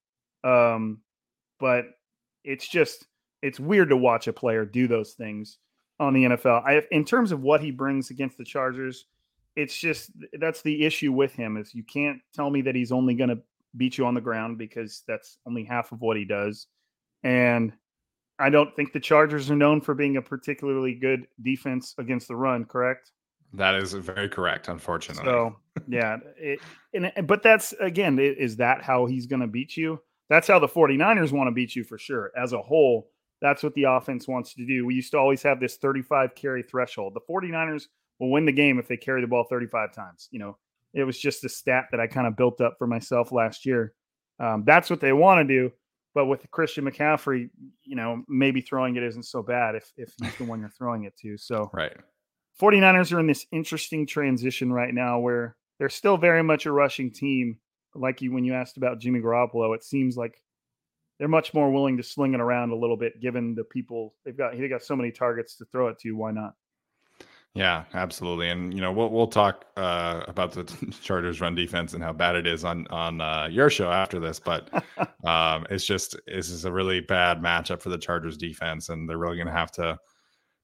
Um, 0.45 1.01
but 1.59 1.87
it's 2.45 2.69
just 2.69 3.07
it's 3.43 3.61
weird 3.61 3.89
to 3.91 3.97
watch 3.97 4.29
a 4.29 4.33
player 4.33 4.65
do 4.65 4.87
those 4.87 5.13
things 5.15 5.59
on 5.99 6.15
the 6.15 6.25
NFL. 6.25 6.65
I, 6.65 6.83
in 6.91 7.05
terms 7.05 7.33
of 7.33 7.43
what 7.43 7.61
he 7.61 7.71
brings 7.71 8.11
against 8.11 8.39
the 8.39 8.45
Chargers, 8.45 9.07
it's 9.57 9.77
just 9.77 10.11
that's 10.39 10.63
the 10.63 10.85
issue 10.85 11.13
with 11.13 11.35
him 11.35 11.57
is 11.57 11.75
you 11.75 11.83
can't 11.83 12.21
tell 12.35 12.51
me 12.51 12.63
that 12.63 12.75
he's 12.75 12.93
only 12.93 13.15
going 13.15 13.31
to 13.31 13.39
beat 13.77 13.99
you 13.99 14.07
on 14.07 14.15
the 14.15 14.21
ground 14.21 14.59
because 14.59 15.03
that's 15.07 15.39
only 15.47 15.65
half 15.65 15.93
of 15.93 16.01
what 16.01 16.17
he 16.17 16.25
does. 16.25 16.67
And 17.23 17.73
I 18.39 18.49
don't 18.49 18.75
think 18.75 18.93
the 18.93 19.01
Chargers 19.01 19.51
are 19.51 19.57
known 19.57 19.81
for 19.81 19.95
being 19.95 20.17
a 20.17 20.23
particularly 20.23 20.95
good 20.95 21.27
defense 21.43 21.95
against 21.99 22.29
the 22.29 22.37
run, 22.37 22.65
correct? 22.65 23.13
That 23.55 23.75
is 23.75 23.93
very 23.93 24.29
correct, 24.29 24.69
unfortunately. 24.69 25.25
So 25.25 25.57
yeah, 25.89 26.19
it, 26.37 26.61
and, 26.95 27.27
but 27.27 27.43
that's 27.43 27.73
again, 27.81 28.19
is 28.19 28.57
that 28.57 28.83
how 28.83 29.07
he's 29.07 29.27
going 29.27 29.41
to 29.41 29.49
beat 29.49 29.77
you? 29.77 30.01
That's 30.29 30.47
how 30.47 30.61
the 30.61 30.69
49ers 30.69 31.33
want 31.33 31.49
to 31.49 31.53
beat 31.53 31.75
you 31.75 31.83
for 31.83 31.99
sure. 31.99 32.31
As 32.37 32.53
a 32.53 32.63
whole, 32.63 33.11
that's 33.43 33.63
what 33.63 33.75
the 33.75 33.85
offense 33.85 34.29
wants 34.29 34.55
to 34.55 34.65
do. 34.65 34.87
We 34.87 34.95
used 34.95 35.11
to 35.13 35.19
always 35.19 35.43
have 35.43 35.59
this 35.59 35.77
35 35.77 36.35
carry 36.35 36.63
threshold. 36.63 37.15
The 37.15 37.21
49ers 37.29 37.87
will 38.21 38.31
win 38.31 38.45
the 38.45 38.53
game 38.53 38.79
if 38.79 38.87
they 38.87 38.97
carry 38.97 39.21
the 39.21 39.27
ball 39.27 39.45
35 39.51 39.93
times. 39.93 40.29
You 40.31 40.39
know, 40.39 40.57
it 40.95 41.05
was 41.05 41.19
just 41.19 41.45
a 41.45 41.49
stat 41.49 41.87
that 41.91 42.01
I 42.01 42.07
kind 42.07 42.27
of 42.27 42.37
built 42.37 42.61
up 42.61 42.77
for 42.79 42.87
myself 42.87 43.33
last 43.33 43.67
year. 43.67 43.95
Um, 44.39 44.63
that's 44.65 44.89
what 44.89 45.01
they 45.01 45.13
want 45.13 45.47
to 45.47 45.55
do. 45.55 45.73
But 46.15 46.27
with 46.27 46.49
Christian 46.51 46.85
McCaffrey, 46.85 47.51
you 47.85 47.97
know, 47.97 48.25
maybe 48.29 48.61
throwing 48.61 48.97
it 48.97 49.03
isn't 49.03 49.25
so 49.25 49.43
bad 49.43 49.77
if 49.77 49.93
if 49.97 50.13
he's 50.21 50.35
the 50.37 50.45
one 50.45 50.61
you're 50.61 50.69
throwing 50.69 51.05
it 51.05 51.17
to. 51.19 51.37
So 51.39 51.71
right. 51.73 51.97
49ers 52.61 53.13
are 53.13 53.21
in 53.21 53.27
this 53.27 53.47
interesting 53.53 54.07
transition 54.07 54.73
right 54.73 54.93
now 54.93 55.19
where 55.19 55.57
they're 55.79 55.89
still 55.89 56.17
very 56.17 56.43
much 56.43 56.67
a 56.67 56.73
rushing 56.73 57.11
team. 57.11 57.59
Like 57.95 58.21
you, 58.21 58.33
when 58.33 58.45
you 58.45 58.55
asked 58.55 58.77
about 58.77 59.01
Jimmy 59.01 59.21
Garoppolo, 59.21 59.75
it 59.75 59.83
seems 59.83 60.17
like 60.17 60.43
they're 61.19 61.29
much 61.29 61.55
more 61.55 61.71
willing 61.71 61.97
to 61.97 62.03
sling 62.03 62.35
it 62.35 62.41
around 62.41 62.71
a 62.71 62.77
little 62.77 62.97
bit, 62.97 63.21
given 63.21 63.55
the 63.55 63.65
people 63.65 64.15
they've 64.25 64.37
got. 64.37 64.57
They 64.57 64.69
got 64.69 64.83
so 64.83 64.95
many 64.95 65.11
targets 65.11 65.57
to 65.57 65.65
throw 65.67 65.89
it 65.89 65.99
to. 66.01 66.13
Why 66.13 66.31
not? 66.31 66.55
Yeah, 67.55 67.85
absolutely. 67.95 68.49
And 68.49 68.73
you 68.73 68.81
know, 68.81 68.93
we'll 68.93 69.11
we'll 69.11 69.27
talk 69.27 69.65
uh, 69.77 70.23
about 70.29 70.53
the 70.53 70.65
Chargers' 71.03 71.41
run 71.41 71.55
defense 71.55 71.95
and 71.95 72.03
how 72.03 72.13
bad 72.13 72.37
it 72.37 72.47
is 72.47 72.65
on 72.65 72.87
on 72.89 73.21
uh, 73.21 73.49
your 73.51 73.71
show 73.71 73.91
after 73.91 74.21
this. 74.21 74.39
But 74.39 74.71
um, 75.27 75.67
it's 75.69 75.85
just 75.85 76.17
this 76.27 76.49
is 76.49 76.65
a 76.65 76.73
really 76.73 77.01
bad 77.01 77.43
matchup 77.43 77.83
for 77.83 77.89
the 77.89 77.99
Chargers' 77.99 78.37
defense, 78.37 78.89
and 78.89 79.09
they're 79.09 79.19
really 79.19 79.37
going 79.37 79.49
to 79.49 79.53
have 79.53 79.73
to 79.73 79.99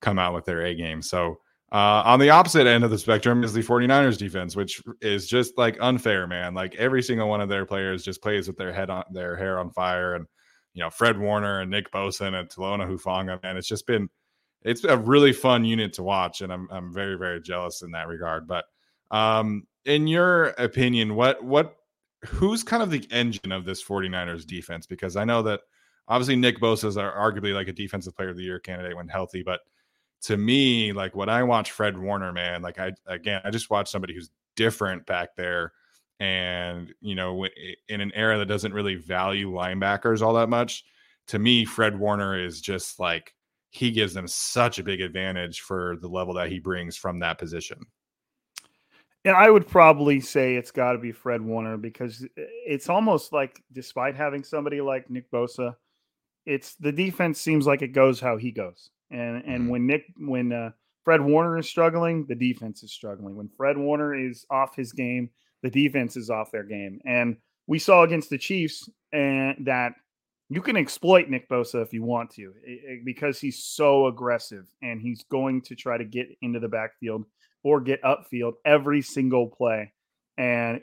come 0.00 0.18
out 0.18 0.34
with 0.34 0.44
their 0.44 0.64
A 0.64 0.74
game. 0.74 1.02
So 1.02 1.40
uh, 1.72 2.02
on 2.04 2.20
the 2.20 2.30
opposite 2.30 2.66
end 2.66 2.84
of 2.84 2.90
the 2.90 2.98
spectrum 2.98 3.42
is 3.42 3.52
the 3.52 3.60
49ers 3.60 4.16
defense, 4.16 4.54
which 4.54 4.80
is 5.00 5.26
just 5.26 5.58
like 5.58 5.76
unfair, 5.80 6.26
man. 6.26 6.54
Like 6.54 6.76
every 6.76 7.02
single 7.02 7.28
one 7.28 7.40
of 7.40 7.48
their 7.48 7.66
players 7.66 8.04
just 8.04 8.22
plays 8.22 8.46
with 8.46 8.56
their 8.56 8.72
head 8.72 8.88
on 8.88 9.04
their 9.10 9.36
hair 9.36 9.58
on 9.58 9.70
fire. 9.70 10.14
And, 10.14 10.26
you 10.74 10.82
know, 10.82 10.90
Fred 10.90 11.18
Warner 11.18 11.60
and 11.60 11.70
Nick 11.70 11.90
Bosa 11.90 12.32
and 12.32 12.48
Talanoa 12.48 12.88
Hufanga, 12.88 13.42
man, 13.42 13.56
it's 13.56 13.66
just 13.66 13.86
been, 13.86 14.08
it's 14.62 14.84
a 14.84 14.96
really 14.96 15.32
fun 15.32 15.64
unit 15.64 15.92
to 15.94 16.04
watch. 16.04 16.40
And 16.40 16.52
I'm, 16.52 16.68
I'm 16.70 16.92
very, 16.92 17.16
very 17.16 17.40
jealous 17.40 17.82
in 17.82 17.90
that 17.92 18.06
regard. 18.06 18.46
But 18.46 18.64
um, 19.10 19.66
in 19.84 20.06
your 20.06 20.48
opinion, 20.58 21.16
what, 21.16 21.42
what, 21.42 21.76
who's 22.24 22.62
kind 22.62 22.82
of 22.82 22.90
the 22.90 23.06
engine 23.10 23.50
of 23.50 23.64
this 23.64 23.82
49ers 23.82 24.46
defense? 24.46 24.86
Because 24.86 25.16
I 25.16 25.24
know 25.24 25.42
that 25.42 25.62
obviously 26.06 26.36
Nick 26.36 26.60
Bosa 26.60 26.84
is 26.84 26.96
arguably 26.96 27.54
like 27.54 27.66
a 27.66 27.72
defensive 27.72 28.14
player 28.14 28.28
of 28.28 28.36
the 28.36 28.44
year 28.44 28.60
candidate 28.60 28.96
when 28.96 29.08
healthy, 29.08 29.42
but 29.42 29.60
to 30.22 30.36
me, 30.36 30.92
like 30.92 31.14
when 31.14 31.28
I 31.28 31.42
watch 31.42 31.72
Fred 31.72 31.96
Warner, 31.98 32.32
man, 32.32 32.62
like 32.62 32.78
I 32.78 32.92
again, 33.06 33.40
I 33.44 33.50
just 33.50 33.70
watch 33.70 33.90
somebody 33.90 34.14
who's 34.14 34.30
different 34.56 35.06
back 35.06 35.36
there. 35.36 35.72
And, 36.18 36.94
you 37.00 37.14
know, 37.14 37.46
in 37.88 38.00
an 38.00 38.10
era 38.14 38.38
that 38.38 38.46
doesn't 38.46 38.72
really 38.72 38.94
value 38.94 39.52
linebackers 39.52 40.22
all 40.22 40.32
that 40.34 40.48
much, 40.48 40.84
to 41.28 41.38
me, 41.38 41.64
Fred 41.64 41.98
Warner 41.98 42.42
is 42.42 42.60
just 42.60 42.98
like 42.98 43.34
he 43.70 43.90
gives 43.90 44.14
them 44.14 44.26
such 44.26 44.78
a 44.78 44.82
big 44.82 45.02
advantage 45.02 45.60
for 45.60 45.96
the 46.00 46.08
level 46.08 46.32
that 46.34 46.50
he 46.50 46.58
brings 46.58 46.96
from 46.96 47.18
that 47.18 47.38
position. 47.38 47.78
And 49.26 49.36
I 49.36 49.50
would 49.50 49.66
probably 49.66 50.20
say 50.20 50.54
it's 50.54 50.70
got 50.70 50.92
to 50.92 50.98
be 50.98 51.12
Fred 51.12 51.42
Warner 51.42 51.76
because 51.76 52.22
eh, 52.22 52.42
it's 52.64 52.88
almost 52.88 53.32
like, 53.32 53.62
despite 53.72 54.14
having 54.14 54.44
somebody 54.44 54.80
like 54.80 55.10
Nick 55.10 55.30
Bosa, 55.30 55.74
it's 56.46 56.76
the 56.76 56.92
defense 56.92 57.40
seems 57.40 57.66
like 57.66 57.82
it 57.82 57.88
goes 57.88 58.20
how 58.20 58.36
he 58.36 58.52
goes. 58.52 58.90
And 59.10 59.44
and 59.44 59.62
mm-hmm. 59.62 59.68
when 59.68 59.86
Nick 59.86 60.04
when 60.18 60.52
uh, 60.52 60.70
Fred 61.04 61.20
Warner 61.20 61.58
is 61.58 61.68
struggling, 61.68 62.26
the 62.26 62.34
defense 62.34 62.82
is 62.82 62.92
struggling. 62.92 63.36
When 63.36 63.48
Fred 63.56 63.78
Warner 63.78 64.14
is 64.14 64.44
off 64.50 64.74
his 64.74 64.92
game, 64.92 65.30
the 65.62 65.70
defense 65.70 66.16
is 66.16 66.30
off 66.30 66.50
their 66.50 66.64
game. 66.64 67.00
And 67.06 67.36
we 67.66 67.78
saw 67.78 68.02
against 68.02 68.30
the 68.30 68.38
Chiefs 68.38 68.88
and 69.12 69.66
that 69.66 69.92
you 70.48 70.62
can 70.62 70.76
exploit 70.76 71.28
Nick 71.28 71.48
Bosa 71.48 71.82
if 71.82 71.92
you 71.92 72.02
want 72.02 72.30
to 72.30 72.52
because 73.04 73.40
he's 73.40 73.64
so 73.64 74.06
aggressive 74.06 74.66
and 74.82 75.00
he's 75.00 75.24
going 75.24 75.62
to 75.62 75.74
try 75.74 75.98
to 75.98 76.04
get 76.04 76.28
into 76.42 76.60
the 76.60 76.68
backfield 76.68 77.24
or 77.64 77.80
get 77.80 78.02
upfield 78.02 78.52
every 78.64 79.02
single 79.02 79.48
play. 79.48 79.92
And 80.38 80.80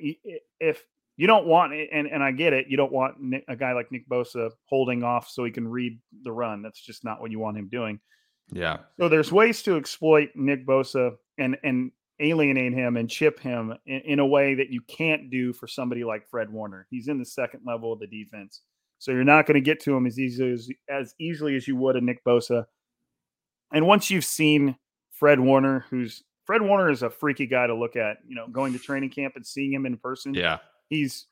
if 0.59 0.83
you 1.17 1.27
don't 1.27 1.45
want 1.45 1.73
and 1.73 2.07
and 2.07 2.23
I 2.23 2.31
get 2.31 2.53
it, 2.53 2.67
you 2.67 2.77
don't 2.77 2.91
want 2.91 3.15
a 3.47 3.55
guy 3.55 3.73
like 3.73 3.91
Nick 3.91 4.07
Bosa 4.09 4.51
holding 4.65 5.03
off 5.03 5.29
so 5.29 5.43
he 5.43 5.51
can 5.51 5.67
read 5.67 5.99
the 6.23 6.31
run. 6.31 6.61
That's 6.61 6.81
just 6.81 7.03
not 7.03 7.21
what 7.21 7.31
you 7.31 7.39
want 7.39 7.57
him 7.57 7.69
doing. 7.69 7.99
Yeah. 8.51 8.77
So 8.99 9.09
there's 9.09 9.31
ways 9.31 9.61
to 9.63 9.77
exploit 9.77 10.29
Nick 10.35 10.65
Bosa 10.65 11.15
and 11.37 11.57
and 11.63 11.91
alienate 12.19 12.73
him 12.73 12.97
and 12.97 13.09
chip 13.09 13.39
him 13.39 13.73
in, 13.85 14.01
in 14.01 14.19
a 14.19 14.25
way 14.25 14.55
that 14.55 14.69
you 14.69 14.81
can't 14.81 15.29
do 15.29 15.53
for 15.53 15.67
somebody 15.67 16.03
like 16.03 16.27
Fred 16.27 16.49
Warner. 16.49 16.87
He's 16.89 17.07
in 17.07 17.19
the 17.19 17.25
second 17.25 17.61
level 17.65 17.91
of 17.91 17.99
the 17.99 18.07
defense. 18.07 18.61
So 18.99 19.11
you're 19.11 19.23
not 19.23 19.45
going 19.45 19.55
to 19.55 19.61
get 19.61 19.81
to 19.81 19.95
him 19.95 20.05
as 20.05 20.17
easily 20.17 20.53
as, 20.53 20.69
as 20.89 21.15
easily 21.19 21.55
as 21.55 21.67
you 21.67 21.75
would 21.75 21.95
a 21.95 22.01
Nick 22.01 22.23
Bosa. 22.23 22.65
And 23.73 23.85
once 23.85 24.09
you've 24.09 24.23
seen 24.23 24.77
Fred 25.11 25.39
Warner, 25.39 25.85
who's 25.89 26.23
Fred 26.45 26.61
Warner 26.61 26.89
is 26.89 27.03
a 27.03 27.09
freaky 27.09 27.45
guy 27.47 27.67
to 27.67 27.75
look 27.75 27.95
at, 27.95 28.17
you 28.27 28.35
know, 28.35 28.47
going 28.47 28.73
to 28.73 28.79
training 28.79 29.09
camp 29.09 29.35
and 29.35 29.45
seeing 29.45 29.73
him 29.73 29.85
in 29.85 29.97
person. 29.97 30.33
Yeah. 30.33 30.59
He's 30.89 31.25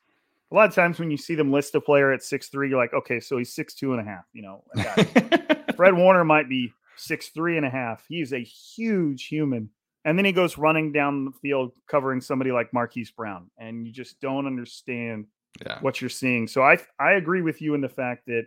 a 0.50 0.54
lot 0.54 0.68
of 0.68 0.74
times 0.74 0.98
when 0.98 1.10
you 1.10 1.16
see 1.16 1.34
them 1.34 1.50
list 1.50 1.74
a 1.74 1.80
player 1.80 2.12
at 2.12 2.22
six 2.22 2.48
three, 2.48 2.68
you're 2.68 2.78
like, 2.78 2.94
okay, 2.94 3.20
so 3.20 3.38
he's 3.38 3.54
six 3.54 3.74
two 3.74 3.92
and 3.92 4.00
a 4.00 4.04
half. 4.04 4.24
You 4.32 4.42
know, 4.42 4.64
Fred 5.76 5.94
Warner 5.94 6.24
might 6.24 6.48
be 6.48 6.72
six 6.96 7.28
three 7.28 7.56
and 7.56 7.66
a 7.66 7.70
half. 7.70 8.04
He's 8.08 8.32
a 8.32 8.38
huge 8.38 9.26
human. 9.26 9.70
And 10.04 10.18
then 10.18 10.24
he 10.24 10.32
goes 10.32 10.58
running 10.58 10.92
down 10.92 11.24
the 11.24 11.32
field 11.40 11.72
covering 11.88 12.20
somebody 12.20 12.50
like 12.50 12.72
Marquise 12.72 13.12
Brown. 13.12 13.50
And 13.56 13.86
you 13.86 13.92
just 13.92 14.20
don't 14.20 14.46
understand 14.46 15.26
yeah. 15.64 15.78
what 15.80 16.00
you're 16.00 16.10
seeing. 16.10 16.46
So 16.48 16.62
I 16.62 16.78
I 16.98 17.12
agree 17.12 17.42
with 17.42 17.62
you 17.62 17.74
in 17.74 17.80
the 17.80 17.88
fact 17.88 18.26
that 18.26 18.46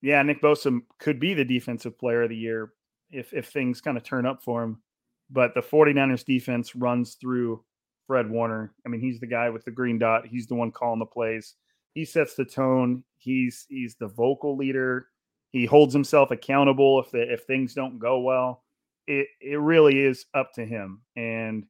yeah, 0.00 0.22
Nick 0.22 0.40
Bosa 0.40 0.80
could 0.98 1.18
be 1.18 1.34
the 1.34 1.44
defensive 1.44 1.98
player 1.98 2.22
of 2.22 2.30
the 2.30 2.36
year 2.36 2.72
if 3.10 3.32
if 3.32 3.48
things 3.48 3.80
kind 3.80 3.96
of 3.96 4.02
turn 4.02 4.26
up 4.26 4.42
for 4.42 4.62
him. 4.62 4.82
But 5.30 5.54
the 5.54 5.60
49ers 5.60 6.24
defense 6.24 6.74
runs 6.74 7.14
through 7.14 7.62
Fred 8.08 8.28
Warner. 8.28 8.72
I 8.84 8.88
mean, 8.88 9.00
he's 9.00 9.20
the 9.20 9.26
guy 9.26 9.50
with 9.50 9.64
the 9.64 9.70
green 9.70 9.98
dot. 9.98 10.26
He's 10.26 10.48
the 10.48 10.54
one 10.54 10.72
calling 10.72 10.98
the 10.98 11.06
plays. 11.06 11.54
He 11.92 12.04
sets 12.04 12.34
the 12.34 12.44
tone. 12.44 13.04
He's 13.18 13.66
he's 13.68 13.94
the 13.94 14.08
vocal 14.08 14.56
leader. 14.56 15.08
He 15.50 15.66
holds 15.66 15.92
himself 15.92 16.30
accountable 16.30 17.00
if 17.00 17.10
the, 17.10 17.32
if 17.32 17.44
things 17.44 17.74
don't 17.74 17.98
go 17.98 18.20
well. 18.20 18.64
It 19.06 19.28
it 19.40 19.60
really 19.60 20.00
is 20.00 20.24
up 20.34 20.52
to 20.54 20.64
him. 20.64 21.02
And 21.16 21.64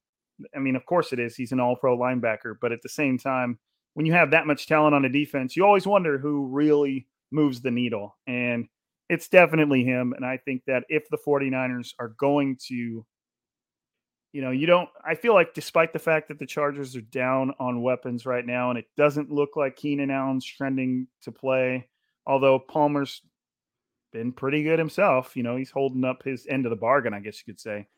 I 0.55 0.61
mean, 0.61 0.77
of 0.77 0.87
course 0.87 1.13
it 1.13 1.19
is. 1.19 1.35
He's 1.35 1.53
an 1.53 1.61
all-pro 1.61 1.99
linebacker, 1.99 2.55
but 2.61 2.71
at 2.71 2.83
the 2.83 2.89
same 2.89 3.19
time, 3.19 3.59
when 3.95 4.07
you 4.07 4.13
have 4.13 4.31
that 4.31 4.47
much 4.47 4.69
talent 4.69 4.95
on 4.95 5.05
a 5.05 5.09
defense, 5.09 5.57
you 5.57 5.65
always 5.65 5.87
wonder 5.87 6.19
who 6.19 6.47
really 6.47 7.09
moves 7.33 7.61
the 7.61 7.71
needle. 7.73 8.17
And 8.29 8.69
it's 9.09 9.29
definitely 9.29 9.83
him. 9.83 10.13
And 10.13 10.25
I 10.25 10.37
think 10.37 10.63
that 10.69 10.85
if 10.89 11.09
the 11.11 11.19
49ers 11.19 11.95
are 11.99 12.15
going 12.21 12.59
to 12.69 13.05
you 14.39 14.45
know, 14.45 14.53
you 14.53 14.67
don't. 14.67 14.89
I 15.05 15.17
feel 15.17 15.35
like, 15.35 15.53
despite 15.53 15.93
the 15.93 15.99
fact 15.99 16.29
that 16.29 16.39
the 16.39 16.47
Chargers 16.47 16.95
are 16.95 17.01
down 17.01 17.53
on 17.59 17.83
weapons 17.83 18.25
right 18.25 18.47
now, 18.47 18.71
and 18.71 18.79
it 18.79 18.87
doesn't 18.97 19.33
look 19.33 19.57
like 19.57 19.75
Keenan 19.75 20.13
Allen's 20.13 20.45
trending 20.45 21.09
to 21.23 21.33
play, 21.33 21.89
although 22.25 22.61
Palmer's 22.61 23.21
been 24.13 24.31
pretty 24.31 24.63
good 24.63 24.79
himself. 24.79 25.37
You 25.37 25.43
know, 25.43 25.57
he's 25.57 25.73
holding 25.73 26.05
up 26.05 26.23
his 26.23 26.47
end 26.47 26.67
of 26.67 26.71
the 26.71 26.77
bargain, 26.77 27.15
I 27.15 27.19
guess 27.19 27.43
you 27.45 27.53
could 27.53 27.59
say. 27.59 27.89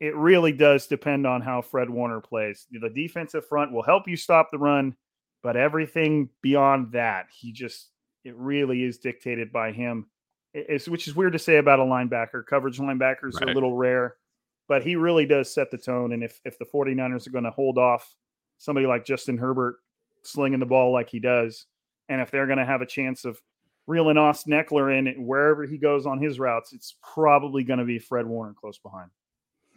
It 0.00 0.16
really 0.16 0.52
does 0.52 0.86
depend 0.86 1.26
on 1.26 1.42
how 1.42 1.60
Fred 1.60 1.90
Warner 1.90 2.22
plays. 2.22 2.66
The 2.70 2.88
defensive 2.88 3.46
front 3.46 3.70
will 3.70 3.82
help 3.82 4.08
you 4.08 4.16
stop 4.16 4.48
the 4.50 4.56
run, 4.56 4.96
but 5.42 5.58
everything 5.58 6.30
beyond 6.40 6.92
that, 6.92 7.26
he 7.30 7.52
just, 7.52 7.90
it 8.24 8.34
really 8.34 8.82
is 8.82 8.96
dictated 8.96 9.52
by 9.52 9.72
him. 9.72 10.06
It's, 10.54 10.88
which 10.88 11.06
is 11.06 11.14
weird 11.14 11.34
to 11.34 11.38
say 11.38 11.58
about 11.58 11.80
a 11.80 11.82
linebacker. 11.82 12.46
Coverage 12.46 12.78
linebackers 12.78 13.34
right. 13.34 13.42
are 13.42 13.50
a 13.50 13.54
little 13.54 13.76
rare 13.76 14.16
but 14.68 14.82
he 14.82 14.96
really 14.96 15.26
does 15.26 15.52
set 15.52 15.70
the 15.70 15.78
tone. 15.78 16.12
And 16.12 16.22
if 16.22 16.40
if 16.44 16.58
the 16.58 16.64
49ers 16.64 17.26
are 17.26 17.30
going 17.30 17.44
to 17.44 17.50
hold 17.50 17.78
off 17.78 18.14
somebody 18.58 18.86
like 18.86 19.04
Justin 19.04 19.38
Herbert 19.38 19.76
slinging 20.22 20.60
the 20.60 20.66
ball 20.66 20.92
like 20.92 21.08
he 21.08 21.20
does, 21.20 21.66
and 22.08 22.20
if 22.20 22.30
they're 22.30 22.46
going 22.46 22.58
to 22.58 22.64
have 22.64 22.82
a 22.82 22.86
chance 22.86 23.24
of 23.24 23.40
reeling 23.86 24.16
Austin 24.16 24.52
Ekeler 24.52 24.96
in 24.98 25.26
wherever 25.26 25.64
he 25.64 25.78
goes 25.78 26.06
on 26.06 26.20
his 26.20 26.38
routes, 26.38 26.72
it's 26.72 26.96
probably 27.14 27.62
going 27.62 27.78
to 27.78 27.84
be 27.84 27.98
Fred 27.98 28.26
Warner 28.26 28.54
close 28.54 28.78
behind. 28.78 29.10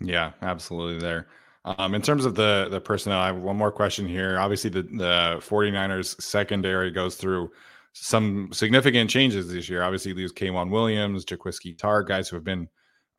Yeah, 0.02 0.32
absolutely 0.42 1.00
there. 1.00 1.28
Um, 1.66 1.94
in 1.94 2.02
terms 2.02 2.26
of 2.26 2.36
the 2.36 2.68
the 2.72 2.80
personnel, 2.80 3.20
I 3.20 3.28
have 3.28 3.38
one 3.38 3.58
more 3.58 3.72
question 3.72 4.08
here. 4.08 4.40
Obviously, 4.40 4.70
the, 4.70 4.84
the 4.84 5.36
49ers 5.40 6.22
secondary 6.22 6.90
goes 6.90 7.16
through 7.16 7.52
some 7.94 8.50
significant 8.54 9.10
changes 9.10 9.52
this 9.52 9.68
year. 9.70 9.84
Obviously, 9.84 10.14
lose 10.14 10.32
K'Waun 10.32 10.70
Williams, 10.70 11.26
Jaquiski 11.26 11.76
Tartt, 11.76 12.08
guys 12.08 12.30
who 12.30 12.38
have 12.38 12.46
been 12.46 12.68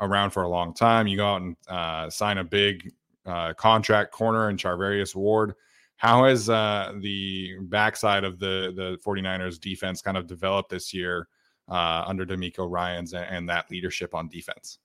around 0.00 0.30
for 0.30 0.42
a 0.42 0.48
long 0.48 0.74
time. 0.74 1.06
You 1.06 1.16
go 1.18 1.26
out 1.26 1.42
and 1.42 1.56
uh, 1.68 2.10
sign 2.10 2.38
a 2.38 2.44
big 2.44 2.92
uh, 3.26 3.52
contract 3.54 4.12
corner 4.12 4.50
in 4.50 4.56
Charvarius 4.56 5.14
Ward. 5.14 5.54
How 5.96 6.24
has 6.24 6.48
uh, 6.48 6.94
the 7.00 7.58
backside 7.62 8.24
of 8.24 8.38
the 8.38 8.72
the 8.74 8.98
49ers 9.04 9.60
defense 9.60 10.00
kind 10.00 10.16
of 10.16 10.26
developed 10.26 10.70
this 10.70 10.94
year 10.94 11.28
uh, 11.68 12.04
under 12.06 12.24
DeMeco 12.24 12.70
Ryans 12.70 13.12
and, 13.12 13.26
and 13.26 13.48
that 13.48 13.70
leadership 13.70 14.14
on 14.14 14.28
defense? 14.28 14.78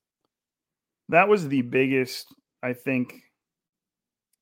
That 1.09 1.27
was 1.29 1.47
the 1.47 1.61
biggest, 1.61 2.33
I 2.61 2.73
think. 2.73 3.21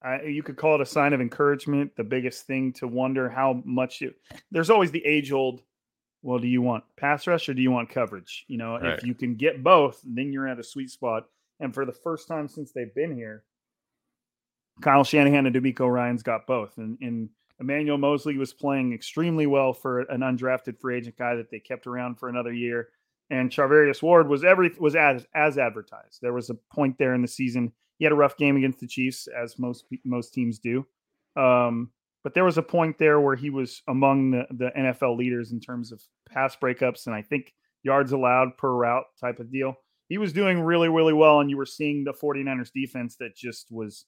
I, 0.01 0.23
you 0.23 0.43
could 0.43 0.57
call 0.57 0.75
it 0.75 0.81
a 0.81 0.85
sign 0.85 1.13
of 1.13 1.21
encouragement. 1.21 1.95
The 1.95 2.03
biggest 2.03 2.45
thing 2.45 2.73
to 2.73 2.87
wonder 2.87 3.29
how 3.29 3.61
much 3.65 4.01
it, 4.01 4.15
there's 4.51 4.69
always 4.69 4.91
the 4.91 5.05
age 5.05 5.31
old 5.31 5.61
well, 6.23 6.39
do 6.39 6.47
you 6.47 6.61
want 6.61 6.83
pass 6.95 7.27
rush 7.27 7.49
or 7.49 7.53
do 7.53 7.61
you 7.61 7.69
want 7.69 7.89
coverage? 7.89 8.45
You 8.47 8.57
know, 8.57 8.79
right. 8.79 8.97
if 8.97 9.03
you 9.03 9.13
can 9.13 9.35
get 9.35 9.61
both, 9.61 10.01
then 10.03 10.31
you're 10.31 10.47
at 10.47 10.59
a 10.59 10.63
sweet 10.63 10.89
spot. 10.89 11.27
And 11.59 11.73
for 11.73 11.85
the 11.85 11.91
first 11.91 12.27
time 12.27 12.47
since 12.47 12.71
they've 12.71 12.93
been 12.95 13.15
here, 13.15 13.43
Kyle 14.81 15.03
Shanahan 15.03 15.45
and 15.45 15.55
DeMeco 15.55 15.91
Ryans 15.91 16.23
got 16.23 16.47
both. 16.47 16.77
And, 16.77 16.97
and 17.01 17.29
Emmanuel 17.59 17.97
Moseley 17.97 18.37
was 18.37 18.53
playing 18.53 18.93
extremely 18.93 19.45
well 19.45 19.73
for 19.73 20.01
an 20.01 20.21
undrafted 20.21 20.79
free 20.79 20.97
agent 20.97 21.17
guy 21.17 21.35
that 21.35 21.51
they 21.51 21.59
kept 21.59 21.85
around 21.85 22.15
for 22.15 22.29
another 22.29 22.53
year. 22.53 22.89
And 23.29 23.49
Charvarius 23.49 24.01
Ward 24.01 24.27
was 24.27 24.43
every 24.43 24.71
was 24.79 24.95
as 24.95 25.25
as 25.33 25.57
advertised. 25.57 26.19
There 26.21 26.33
was 26.33 26.49
a 26.49 26.55
point 26.73 26.97
there 26.97 27.13
in 27.13 27.21
the 27.21 27.27
season. 27.27 27.71
He 27.97 28.05
had 28.05 28.11
a 28.11 28.15
rough 28.15 28.37
game 28.37 28.57
against 28.57 28.79
the 28.79 28.87
Chiefs, 28.87 29.27
as 29.27 29.57
most 29.59 29.85
most 30.03 30.33
teams 30.33 30.59
do. 30.59 30.85
Um, 31.35 31.89
but 32.23 32.33
there 32.33 32.45
was 32.45 32.57
a 32.57 32.63
point 32.63 32.97
there 32.97 33.19
where 33.19 33.35
he 33.35 33.49
was 33.49 33.81
among 33.87 34.31
the, 34.31 34.45
the 34.51 34.71
NFL 34.77 35.17
leaders 35.17 35.51
in 35.51 35.59
terms 35.59 35.91
of 35.91 36.01
pass 36.29 36.55
breakups 36.55 37.05
and 37.05 37.15
I 37.15 37.21
think 37.21 37.53
yards 37.83 38.11
allowed 38.11 38.57
per 38.57 38.71
route 38.71 39.05
type 39.19 39.39
of 39.39 39.51
deal. 39.51 39.75
He 40.07 40.17
was 40.17 40.33
doing 40.33 40.61
really, 40.61 40.89
really 40.89 41.13
well. 41.13 41.39
And 41.39 41.49
you 41.49 41.57
were 41.57 41.65
seeing 41.65 42.03
the 42.03 42.13
49ers 42.13 42.71
defense 42.73 43.15
that 43.17 43.35
just 43.35 43.67
was 43.69 44.05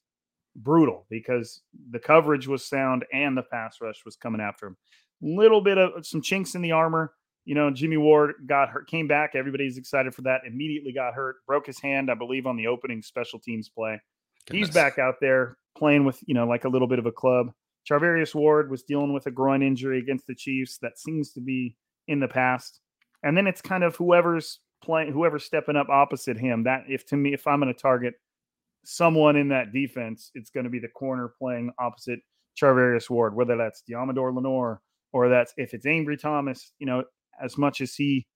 brutal 0.55 1.05
because 1.09 1.61
the 1.91 1.99
coverage 1.99 2.47
was 2.47 2.65
sound 2.65 3.05
and 3.11 3.37
the 3.37 3.43
pass 3.43 3.77
rush 3.81 4.03
was 4.05 4.15
coming 4.15 4.41
after 4.41 4.67
him. 4.67 4.77
Little 5.21 5.61
bit 5.61 5.77
of 5.77 6.05
some 6.05 6.21
chinks 6.21 6.55
in 6.55 6.61
the 6.61 6.71
armor. 6.71 7.13
You 7.45 7.55
know, 7.55 7.69
Jimmy 7.69 7.97
Ward 7.97 8.33
got 8.47 8.69
hurt, 8.69 8.87
came 8.87 9.07
back. 9.07 9.31
Everybody's 9.35 9.77
excited 9.77 10.15
for 10.15 10.23
that. 10.23 10.41
Immediately 10.47 10.93
got 10.93 11.13
hurt, 11.13 11.37
broke 11.45 11.67
his 11.67 11.79
hand, 11.79 12.09
I 12.09 12.15
believe, 12.15 12.47
on 12.47 12.57
the 12.57 12.67
opening 12.67 13.01
special 13.01 13.39
teams 13.39 13.69
play. 13.69 14.01
Goodness. 14.47 14.67
He's 14.67 14.73
back 14.73 14.97
out 14.97 15.15
there 15.21 15.57
playing 15.77 16.05
with, 16.05 16.19
you 16.25 16.33
know, 16.33 16.47
like 16.47 16.65
a 16.65 16.69
little 16.69 16.87
bit 16.87 16.99
of 16.99 17.05
a 17.05 17.11
club. 17.11 17.51
Charvarius 17.89 18.33
Ward 18.33 18.69
was 18.69 18.83
dealing 18.83 19.13
with 19.13 19.27
a 19.27 19.31
groin 19.31 19.61
injury 19.61 19.99
against 19.99 20.27
the 20.27 20.35
Chiefs 20.35 20.77
that 20.81 20.97
seems 20.97 21.31
to 21.33 21.41
be 21.41 21.75
in 22.07 22.19
the 22.19 22.27
past. 22.27 22.81
And 23.23 23.35
then 23.37 23.47
it's 23.47 23.61
kind 23.61 23.83
of 23.83 23.95
whoever's 23.95 24.59
playing, 24.83 25.11
whoever's 25.11 25.43
stepping 25.43 25.75
up 25.75 25.89
opposite 25.89 26.37
him. 26.37 26.63
That 26.63 26.83
if 26.87 27.05
to 27.07 27.17
me, 27.17 27.33
if 27.33 27.47
I'm 27.47 27.59
going 27.59 27.73
to 27.73 27.79
target 27.79 28.13
someone 28.83 29.35
in 29.35 29.49
that 29.49 29.73
defense, 29.73 30.31
it's 30.33 30.49
going 30.49 30.63
to 30.63 30.69
be 30.69 30.79
the 30.79 30.87
corner 30.87 31.33
playing 31.39 31.71
opposite 31.79 32.19
Charvarius 32.59 33.09
Ward, 33.09 33.35
whether 33.35 33.57
that's 33.57 33.83
Deommodore 33.89 34.33
Lenoir 34.33 34.81
or 35.13 35.29
that's 35.29 35.53
if 35.57 35.73
it's 35.73 35.85
Ambry 35.85 36.19
Thomas, 36.19 36.73
you 36.79 36.85
know, 36.85 37.03
as 37.41 37.57
much 37.57 37.81
as 37.81 37.95
he, 37.95 38.27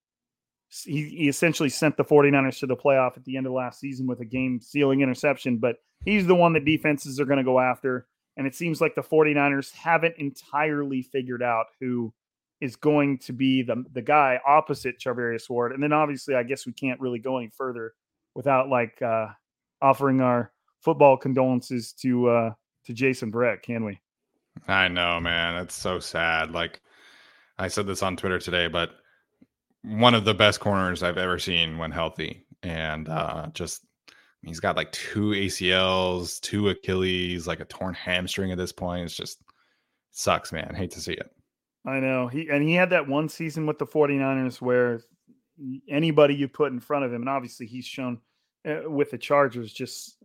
he, 0.69 1.09
he 1.09 1.27
essentially 1.29 1.69
sent 1.69 1.97
the 1.97 2.03
49ers 2.03 2.59
to 2.59 2.67
the 2.67 2.75
playoff 2.75 3.17
at 3.17 3.23
the 3.25 3.37
end 3.37 3.45
of 3.45 3.53
last 3.53 3.79
season 3.79 4.07
with 4.07 4.19
a 4.19 4.25
game 4.25 4.59
sealing 4.61 5.01
interception, 5.01 5.57
but 5.57 5.77
he's 6.05 6.27
the 6.27 6.35
one 6.35 6.53
that 6.53 6.65
defenses 6.65 7.19
are 7.19 7.25
going 7.25 7.37
to 7.37 7.43
go 7.43 7.59
after. 7.59 8.07
And 8.37 8.47
it 8.47 8.55
seems 8.55 8.79
like 8.79 8.95
the 8.95 9.01
49ers 9.01 9.73
haven't 9.73 10.15
entirely 10.17 11.01
figured 11.01 11.43
out 11.43 11.67
who 11.79 12.13
is 12.61 12.75
going 12.75 13.17
to 13.19 13.33
be 13.33 13.63
the, 13.63 13.83
the 13.93 14.01
guy 14.01 14.39
opposite 14.45 14.99
Charvarius 14.99 15.49
Ward. 15.49 15.71
And 15.71 15.81
then 15.81 15.93
obviously, 15.93 16.35
I 16.35 16.43
guess 16.43 16.65
we 16.65 16.73
can't 16.73 16.99
really 16.99 17.19
go 17.19 17.37
any 17.37 17.49
further 17.49 17.93
without 18.35 18.69
like 18.69 19.01
uh, 19.01 19.27
offering 19.81 20.21
our 20.21 20.51
football 20.81 21.17
condolences 21.17 21.93
to 21.93 22.29
uh, 22.29 22.53
to 22.85 22.93
Jason 22.93 23.31
Verrett, 23.31 23.61
can 23.61 23.85
we? 23.85 23.99
I 24.67 24.87
know, 24.87 25.19
man. 25.19 25.55
It's 25.61 25.75
so 25.75 25.99
sad. 25.99 26.51
Like 26.51 26.81
I 27.57 27.67
said 27.67 27.87
this 27.87 28.03
on 28.03 28.17
Twitter 28.17 28.39
today, 28.39 28.67
but 28.67 28.91
one 29.83 30.13
of 30.13 30.25
the 30.25 30.33
best 30.33 30.59
corners 30.59 31.03
I've 31.03 31.17
ever 31.17 31.39
seen 31.39 31.77
when 31.77 31.91
healthy. 31.91 32.45
And 32.61 33.07
uh, 33.07 33.47
just 33.53 33.85
He's 34.43 34.59
got 34.59 34.77
like 34.77 34.91
two 34.91 35.31
ACLs, 35.31 36.39
two 36.39 36.69
Achilles, 36.69 37.45
like 37.45 37.59
a 37.59 37.65
torn 37.65 37.93
hamstring 37.93 38.51
at 38.51 38.57
this 38.57 38.71
point. 38.71 39.05
It's 39.05 39.15
just 39.15 39.41
sucks, 40.11 40.51
man. 40.51 40.73
hate 40.75 40.91
to 40.91 41.01
see 41.01 41.13
it. 41.13 41.29
I 41.85 41.99
know. 41.99 42.27
He 42.27 42.49
and 42.49 42.63
he 42.63 42.73
had 42.73 42.91
that 42.91 43.07
one 43.07 43.29
season 43.29 43.65
with 43.65 43.79
the 43.79 43.85
49ers 43.85 44.61
where 44.61 45.01
anybody 45.89 46.35
you 46.35 46.47
put 46.47 46.71
in 46.71 46.79
front 46.79 47.05
of 47.05 47.13
him, 47.13 47.21
and 47.21 47.29
obviously 47.29 47.65
he's 47.65 47.85
shown 47.85 48.19
uh, 48.67 48.89
with 48.89 49.11
the 49.11 49.17
Chargers 49.17 49.73
just 49.73 50.17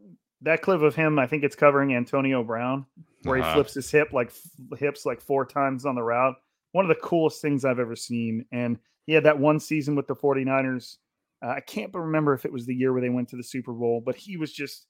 that 0.43 0.63
clip 0.63 0.83
of 0.83 0.95
him. 0.95 1.19
I 1.19 1.27
think 1.27 1.43
it's 1.43 1.57
covering 1.57 1.95
Antonio 1.95 2.45
Brown 2.45 2.87
where 3.25 3.41
uh-huh. 3.41 3.49
he 3.49 3.55
flips 3.55 3.75
his 3.75 3.91
hip 3.91 4.13
like 4.13 4.33
hips 4.79 5.05
like 5.05 5.21
four 5.21 5.45
times 5.45 5.87
on 5.87 5.95
the 5.95 6.03
route. 6.03 6.37
One 6.73 6.85
of 6.85 6.89
the 6.89 7.03
coolest 7.03 7.41
things 7.41 7.65
I've 7.65 7.79
ever 7.79 7.97
seen. 7.97 8.45
And 8.53 8.79
he 9.07 9.13
had 9.13 9.25
that 9.25 9.39
one 9.39 9.61
season 9.61 9.95
with 9.95 10.07
the 10.07 10.17
49ers. 10.17 10.97
Uh, 11.45 11.49
I 11.49 11.61
can't 11.61 11.93
remember 11.93 12.33
if 12.33 12.45
it 12.45 12.53
was 12.53 12.65
the 12.65 12.75
year 12.75 12.93
where 12.93 13.03
they 13.03 13.11
went 13.11 13.29
to 13.31 13.37
the 13.37 13.43
Super 13.43 13.73
Bowl, 13.73 14.03
but 14.05 14.17
he 14.17 14.37
was 14.37 14.53
just, 14.53 14.87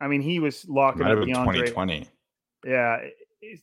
I 0.00 0.08
mean, 0.08 0.22
he 0.22 0.38
was 0.38 0.66
locking 0.66 1.02
up 1.02 1.18
DeAndre. 1.18 1.66
2020. 1.66 2.08
Yeah, 2.64 2.98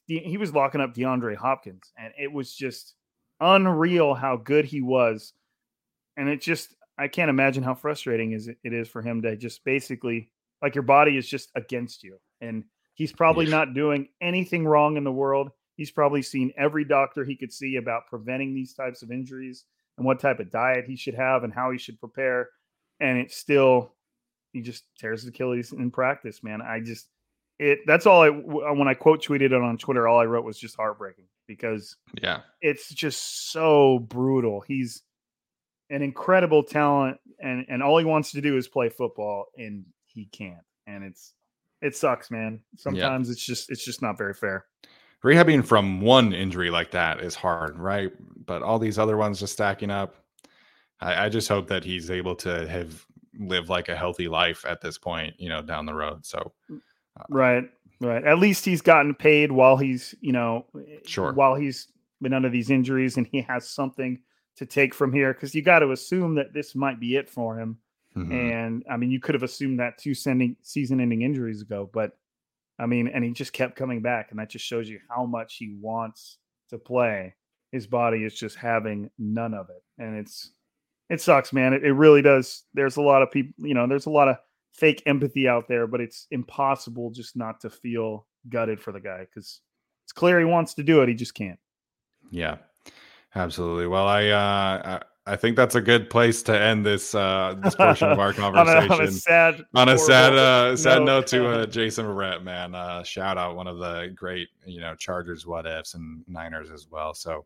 he 0.06 0.38
was 0.38 0.54
locking 0.54 0.80
up 0.80 0.94
DeAndre 0.94 1.36
Hopkins, 1.36 1.92
and 1.98 2.14
it 2.20 2.32
was 2.32 2.54
just 2.54 2.94
unreal 3.40 4.14
how 4.14 4.38
good 4.38 4.66
he 4.66 4.82
was. 4.82 5.34
And 6.18 6.30
it 6.30 6.40
just, 6.40 6.76
I 6.98 7.08
can't 7.08 7.30
imagine 7.30 7.64
how 7.64 7.74
frustrating 7.74 8.32
is 8.34 8.48
it 8.48 8.58
is 8.64 8.88
for 8.88 9.02
him 9.02 9.24
to 9.24 9.36
just 9.36 9.64
basically 9.66 10.32
like 10.62 10.76
your 10.76 10.84
body 10.84 11.18
is 11.18 11.28
just 11.28 11.50
against 11.56 12.04
you, 12.04 12.18
and 12.42 12.64
he's 12.94 13.12
probably 13.12 13.48
not 13.48 13.74
doing 13.74 14.08
anything 14.22 14.66
wrong 14.66 14.98
in 14.98 15.04
the 15.04 15.12
world. 15.12 15.50
He's 15.76 15.92
probably 15.92 16.22
seen 16.22 16.54
every 16.58 16.86
doctor 16.86 17.26
he 17.26 17.36
could 17.36 17.52
see 17.52 17.78
about 17.78 18.08
preventing 18.08 18.54
these 18.54 18.74
types 18.74 19.02
of 19.02 19.12
injuries 19.12 19.66
and 19.98 20.06
what 20.06 20.20
type 20.20 20.40
of 20.40 20.52
diet 20.52 20.86
he 20.86 20.96
should 20.96 21.16
have 21.16 21.44
and 21.44 21.54
how 21.54 21.72
he 21.72 21.78
should 21.78 22.00
prepare. 22.00 22.50
And 23.00 23.18
it 23.18 23.32
still, 23.32 23.94
he 24.54 24.62
just 24.62 24.84
tears 24.98 25.22
his 25.22 25.30
Achilles 25.30 25.72
in 25.72 25.92
practice, 25.92 26.44
man. 26.44 26.62
I 26.62 26.80
just, 26.80 27.08
it 27.60 27.80
that's 27.88 28.06
all 28.06 28.22
I 28.22 28.28
uh, 28.28 28.74
when 28.74 28.88
I 28.88 28.94
quote 28.94 29.24
tweeted 29.24 29.46
it 29.46 29.54
on 29.54 29.78
Twitter, 29.78 30.08
all 30.08 30.20
I 30.20 30.26
wrote 30.26 30.44
was 30.44 30.60
just 30.60 30.76
heartbreaking 30.76 31.26
because 31.48 31.96
yeah, 32.22 32.42
it's 32.62 32.90
just 32.90 33.52
so 33.52 34.00
brutal. 34.00 34.62
He's 34.62 35.04
an 35.90 36.02
incredible 36.02 36.64
talent, 36.64 37.18
and 37.40 37.66
and 37.70 37.82
all 37.82 37.98
he 37.98 38.06
wants 38.06 38.32
to 38.32 38.42
do 38.42 38.58
is 38.58 38.68
play 38.68 38.90
football, 38.90 39.46
and 39.58 39.86
he 40.04 40.26
can't, 40.26 40.66
and 40.86 41.04
it's 41.04 41.34
it 41.82 41.96
sucks, 41.96 42.30
man. 42.30 42.60
Sometimes 42.76 43.28
yeah. 43.28 43.32
it's 43.32 43.46
just 43.46 43.72
it's 43.72 43.86
just 43.86 44.02
not 44.02 44.18
very 44.18 44.34
fair. 44.34 44.66
Rehabbing 45.26 45.66
from 45.66 46.02
one 46.02 46.34
injury 46.34 46.70
like 46.70 46.92
that 46.92 47.20
is 47.20 47.34
hard, 47.34 47.80
right? 47.80 48.12
But 48.46 48.62
all 48.62 48.78
these 48.78 49.00
other 49.00 49.18
ones 49.18 49.40
just 49.40 49.54
stacking 49.54 49.90
up. 49.90 50.16
I, 51.02 51.26
I 51.26 51.30
just 51.30 51.50
hope 51.50 51.68
that 51.70 51.84
he's 51.84 52.12
able 52.12 52.36
to 52.36 52.68
have 52.70 53.06
live 53.40 53.68
like 53.68 53.90
a 53.90 53.96
healthy 53.96 54.28
life 54.28 54.64
at 54.66 54.82
this 54.82 55.00
point, 55.00 55.34
you 55.40 55.50
know, 55.50 55.64
down 55.64 55.88
the 55.88 55.96
road. 55.96 56.26
So 56.26 56.54
mm. 56.70 56.80
Right, 57.30 57.64
right. 58.02 58.24
At 58.24 58.40
least 58.40 58.66
he's 58.66 58.82
gotten 58.82 59.16
paid 59.16 59.52
while 59.52 59.78
he's, 59.78 60.14
you 60.22 60.32
know, 60.32 60.66
sure, 61.06 61.34
while 61.34 61.56
he's 61.56 61.88
been 62.22 62.34
under 62.34 62.50
these 62.50 62.70
injuries, 62.70 63.18
and 63.18 63.26
he 63.26 63.42
has 63.42 63.70
something 63.70 64.20
to 64.58 64.66
take 64.66 64.94
from 64.94 65.12
here. 65.12 65.34
Because 65.34 65.56
you 65.56 65.62
got 65.62 65.80
to 65.80 65.92
assume 65.92 66.36
that 66.36 66.54
this 66.54 66.76
might 66.76 67.00
be 67.00 67.16
it 67.16 67.30
for 67.30 67.58
him. 67.58 67.78
Mm-hmm. 68.16 68.32
And 68.32 68.84
I 68.92 68.98
mean, 68.98 69.12
you 69.12 69.20
could 69.20 69.34
have 69.34 69.44
assumed 69.44 69.80
that 69.80 69.98
two 69.98 70.14
sending 70.14 70.56
season-ending 70.62 71.22
injuries 71.22 71.62
ago, 71.62 71.90
but 71.94 72.18
I 72.78 72.86
mean, 72.86 73.08
and 73.08 73.24
he 73.24 73.32
just 73.32 73.54
kept 73.54 73.76
coming 73.76 74.02
back, 74.02 74.32
and 74.32 74.40
that 74.40 74.50
just 74.50 74.66
shows 74.66 74.90
you 74.90 75.00
how 75.10 75.26
much 75.26 75.56
he 75.58 75.76
wants 75.80 76.38
to 76.70 76.78
play. 76.78 77.36
His 77.72 77.88
body 77.88 78.24
is 78.24 78.34
just 78.34 78.56
having 78.58 79.10
none 79.18 79.54
of 79.54 79.70
it, 79.70 79.84
and 80.02 80.18
it's 80.18 80.52
it 81.10 81.22
sucks, 81.22 81.54
man. 81.54 81.74
It, 81.74 81.84
it 81.84 81.94
really 81.94 82.22
does. 82.22 82.64
There's 82.74 82.98
a 82.98 83.02
lot 83.02 83.22
of 83.22 83.32
people, 83.32 83.54
you 83.68 83.74
know, 83.74 83.88
there's 83.88 84.08
a 84.08 84.12
lot 84.12 84.28
of 84.28 84.38
fake 84.74 85.04
empathy 85.06 85.48
out 85.48 85.68
there, 85.68 85.88
but 85.88 86.02
it's 86.02 86.28
impossible 86.32 87.12
just 87.12 87.36
not 87.36 87.62
to 87.62 87.70
feel 87.70 88.28
gutted 88.50 88.80
for 88.80 88.92
the 88.92 89.00
guy 89.00 89.20
because 89.20 89.62
it's 90.04 90.14
clear 90.14 90.40
he 90.40 90.46
wants 90.46 90.74
to 90.76 90.84
do 90.84 91.02
it. 91.02 91.10
He 91.10 91.16
just 91.16 91.34
can't. 91.34 91.60
Yeah, 92.32 92.58
absolutely. 93.36 93.88
Well, 93.88 94.08
I, 94.08 94.28
uh, 94.30 95.00
think 95.36 95.56
that's 95.56 95.74
a 95.74 95.82
good 95.82 96.12
place 96.12 96.44
to 96.44 96.60
end 96.60 96.86
this 96.86 97.16
uh, 97.16 97.56
this 97.64 97.74
portion 97.74 98.12
of 98.12 98.20
our 98.20 98.32
conversation. 98.32 98.92
on, 98.92 99.00
a, 99.00 99.02
on, 99.02 99.08
a, 99.08 99.12
sad, 99.12 99.66
on 99.74 99.90
a 99.90 99.98
sad, 99.98 100.34
uh, 100.34 100.76
sad 100.78 101.00
note, 101.00 101.06
note 101.06 101.28
to 101.28 101.48
uh, 101.48 101.66
Jason 101.66 102.06
Verrett, 102.06 102.44
man. 102.44 102.76
Uh, 102.76 103.02
shout 103.02 103.38
out 103.38 103.56
one 103.56 103.66
of 103.66 103.80
the 103.80 104.14
great, 104.16 104.50
you 104.68 104.80
know, 104.80 104.94
Chargers 104.94 105.48
what 105.48 105.66
ifs 105.66 105.96
and 105.96 106.24
Niners 106.28 106.70
as 106.70 106.88
well. 106.92 107.16
So 107.16 107.46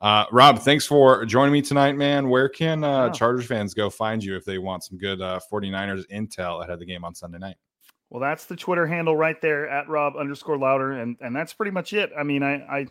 uh, 0.00 0.24
Rob, 0.30 0.60
thanks 0.60 0.86
for 0.86 1.24
joining 1.26 1.52
me 1.52 1.60
tonight, 1.60 1.96
man. 1.96 2.28
Where 2.28 2.48
can 2.48 2.84
uh. 2.84 3.10
Chargers 3.10 3.46
fans 3.46 3.74
go 3.74 3.90
find 3.90 4.22
you 4.22 4.36
if 4.36 4.44
they 4.44 4.58
want 4.58 4.84
some 4.84 4.96
good 4.96 5.20
uh, 5.20 5.40
49ers 5.52 6.04
intel 6.10 6.60
ahead 6.60 6.72
of 6.72 6.78
the 6.78 6.86
game 6.86 7.04
on 7.04 7.14
Sunday 7.14 7.38
night? 7.38 7.56
Well, 8.10 8.20
that's 8.20 8.46
the 8.46 8.56
Twitter 8.56 8.86
handle 8.86 9.16
right 9.16 9.38
there 9.42 9.68
at 9.68 9.88
Rob 9.88 10.16
underscore 10.16 10.56
louder. 10.56 10.92
And, 10.92 11.16
and 11.20 11.36
that's 11.36 11.52
pretty 11.52 11.72
much 11.72 11.92
it. 11.92 12.10
I 12.18 12.22
mean, 12.22 12.42
I, 12.42 12.54
I, 12.54 12.86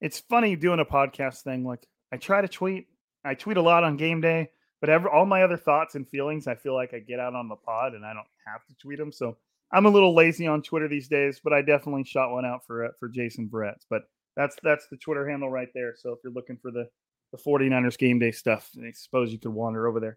it's 0.00 0.18
funny 0.18 0.56
doing 0.56 0.80
a 0.80 0.84
podcast 0.84 1.42
thing. 1.42 1.64
Like 1.64 1.86
I 2.12 2.16
try 2.16 2.42
to 2.42 2.48
tweet, 2.48 2.88
I 3.28 3.34
tweet 3.34 3.56
a 3.56 3.62
lot 3.62 3.84
on 3.84 3.96
game 3.96 4.20
day, 4.20 4.50
but 4.80 4.90
every, 4.90 5.10
all 5.10 5.26
my 5.26 5.42
other 5.42 5.56
thoughts 5.56 5.94
and 5.94 6.08
feelings, 6.08 6.46
I 6.46 6.54
feel 6.54 6.74
like 6.74 6.94
I 6.94 6.98
get 6.98 7.20
out 7.20 7.34
on 7.34 7.48
the 7.48 7.56
pod 7.56 7.94
and 7.94 8.04
I 8.04 8.14
don't 8.14 8.26
have 8.46 8.64
to 8.66 8.74
tweet 8.76 8.98
them. 8.98 9.12
So 9.12 9.36
I'm 9.72 9.86
a 9.86 9.90
little 9.90 10.14
lazy 10.14 10.46
on 10.46 10.62
Twitter 10.62 10.88
these 10.88 11.08
days, 11.08 11.40
but 11.42 11.52
I 11.52 11.60
definitely 11.60 12.04
shot 12.04 12.32
one 12.32 12.46
out 12.46 12.66
for, 12.66 12.86
uh, 12.86 12.90
for 12.98 13.08
Jason 13.08 13.48
Verrett. 13.48 13.80
But 13.90 14.02
that's 14.36 14.56
that's 14.62 14.86
the 14.88 14.96
Twitter 14.96 15.28
handle 15.28 15.50
right 15.50 15.68
there. 15.74 15.94
So 15.96 16.12
if 16.12 16.20
you're 16.22 16.32
looking 16.32 16.56
for 16.56 16.70
the 16.70 16.88
the 17.32 17.38
49ers 17.38 17.98
game 17.98 18.18
day 18.18 18.30
stuff, 18.30 18.70
I 18.82 18.92
suppose 18.92 19.32
you 19.32 19.38
could 19.38 19.52
wander 19.52 19.86
over 19.86 20.00
there. 20.00 20.16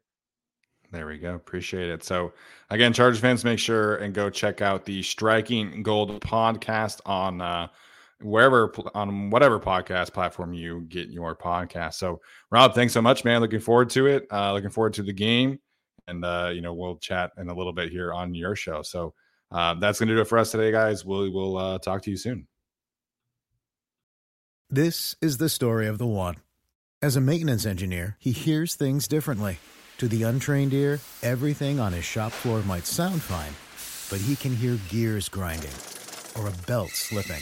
There 0.91 1.07
we 1.07 1.17
go. 1.17 1.35
Appreciate 1.35 1.89
it. 1.89 2.03
So 2.03 2.33
again, 2.69 2.93
Chargers 2.93 3.19
fans, 3.19 3.43
make 3.43 3.59
sure 3.59 3.95
and 3.97 4.13
go 4.13 4.29
check 4.29 4.61
out 4.61 4.85
the 4.85 5.01
Striking 5.03 5.83
Gold 5.83 6.21
podcast 6.21 6.99
on 7.05 7.41
uh, 7.41 7.67
wherever 8.21 8.73
on 8.93 9.29
whatever 9.29 9.59
podcast 9.59 10.13
platform 10.13 10.53
you 10.53 10.81
get 10.81 11.09
your 11.09 11.35
podcast. 11.35 11.95
So 11.95 12.21
Rob, 12.51 12.73
thanks 12.73 12.93
so 12.93 13.01
much, 13.01 13.23
man. 13.23 13.41
Looking 13.41 13.59
forward 13.59 13.89
to 13.91 14.07
it. 14.07 14.27
Uh, 14.31 14.53
looking 14.53 14.69
forward 14.69 14.93
to 14.93 15.03
the 15.03 15.13
game, 15.13 15.59
and 16.07 16.23
uh, 16.23 16.51
you 16.53 16.61
know 16.61 16.73
we'll 16.73 16.97
chat 16.97 17.31
in 17.37 17.49
a 17.49 17.53
little 17.53 17.73
bit 17.73 17.91
here 17.91 18.13
on 18.13 18.33
your 18.33 18.55
show. 18.55 18.81
So 18.81 19.13
uh, 19.51 19.75
that's 19.75 19.99
going 19.99 20.09
to 20.09 20.15
do 20.15 20.21
it 20.21 20.27
for 20.27 20.37
us 20.37 20.51
today, 20.51 20.71
guys. 20.71 21.05
We'll 21.05 21.31
we'll 21.31 21.57
uh, 21.57 21.79
talk 21.79 22.03
to 22.03 22.09
you 22.11 22.17
soon. 22.17 22.47
This 24.69 25.15
is 25.21 25.37
the 25.37 25.49
story 25.49 25.87
of 25.87 25.97
the 25.97 26.07
one. 26.07 26.37
As 27.01 27.15
a 27.15 27.21
maintenance 27.21 27.65
engineer, 27.65 28.15
he 28.19 28.31
hears 28.31 28.75
things 28.75 29.07
differently. 29.07 29.57
To 29.97 30.07
the 30.07 30.23
untrained 30.23 30.73
ear, 30.73 30.99
everything 31.21 31.79
on 31.79 31.93
his 31.93 32.05
shop 32.05 32.31
floor 32.31 32.61
might 32.61 32.87
sound 32.87 33.21
fine, 33.21 33.53
but 34.09 34.25
he 34.25 34.35
can 34.35 34.55
hear 34.55 34.79
gears 34.89 35.27
grinding 35.27 35.71
or 36.35 36.47
a 36.47 36.67
belt 36.67 36.89
slipping. 36.91 37.41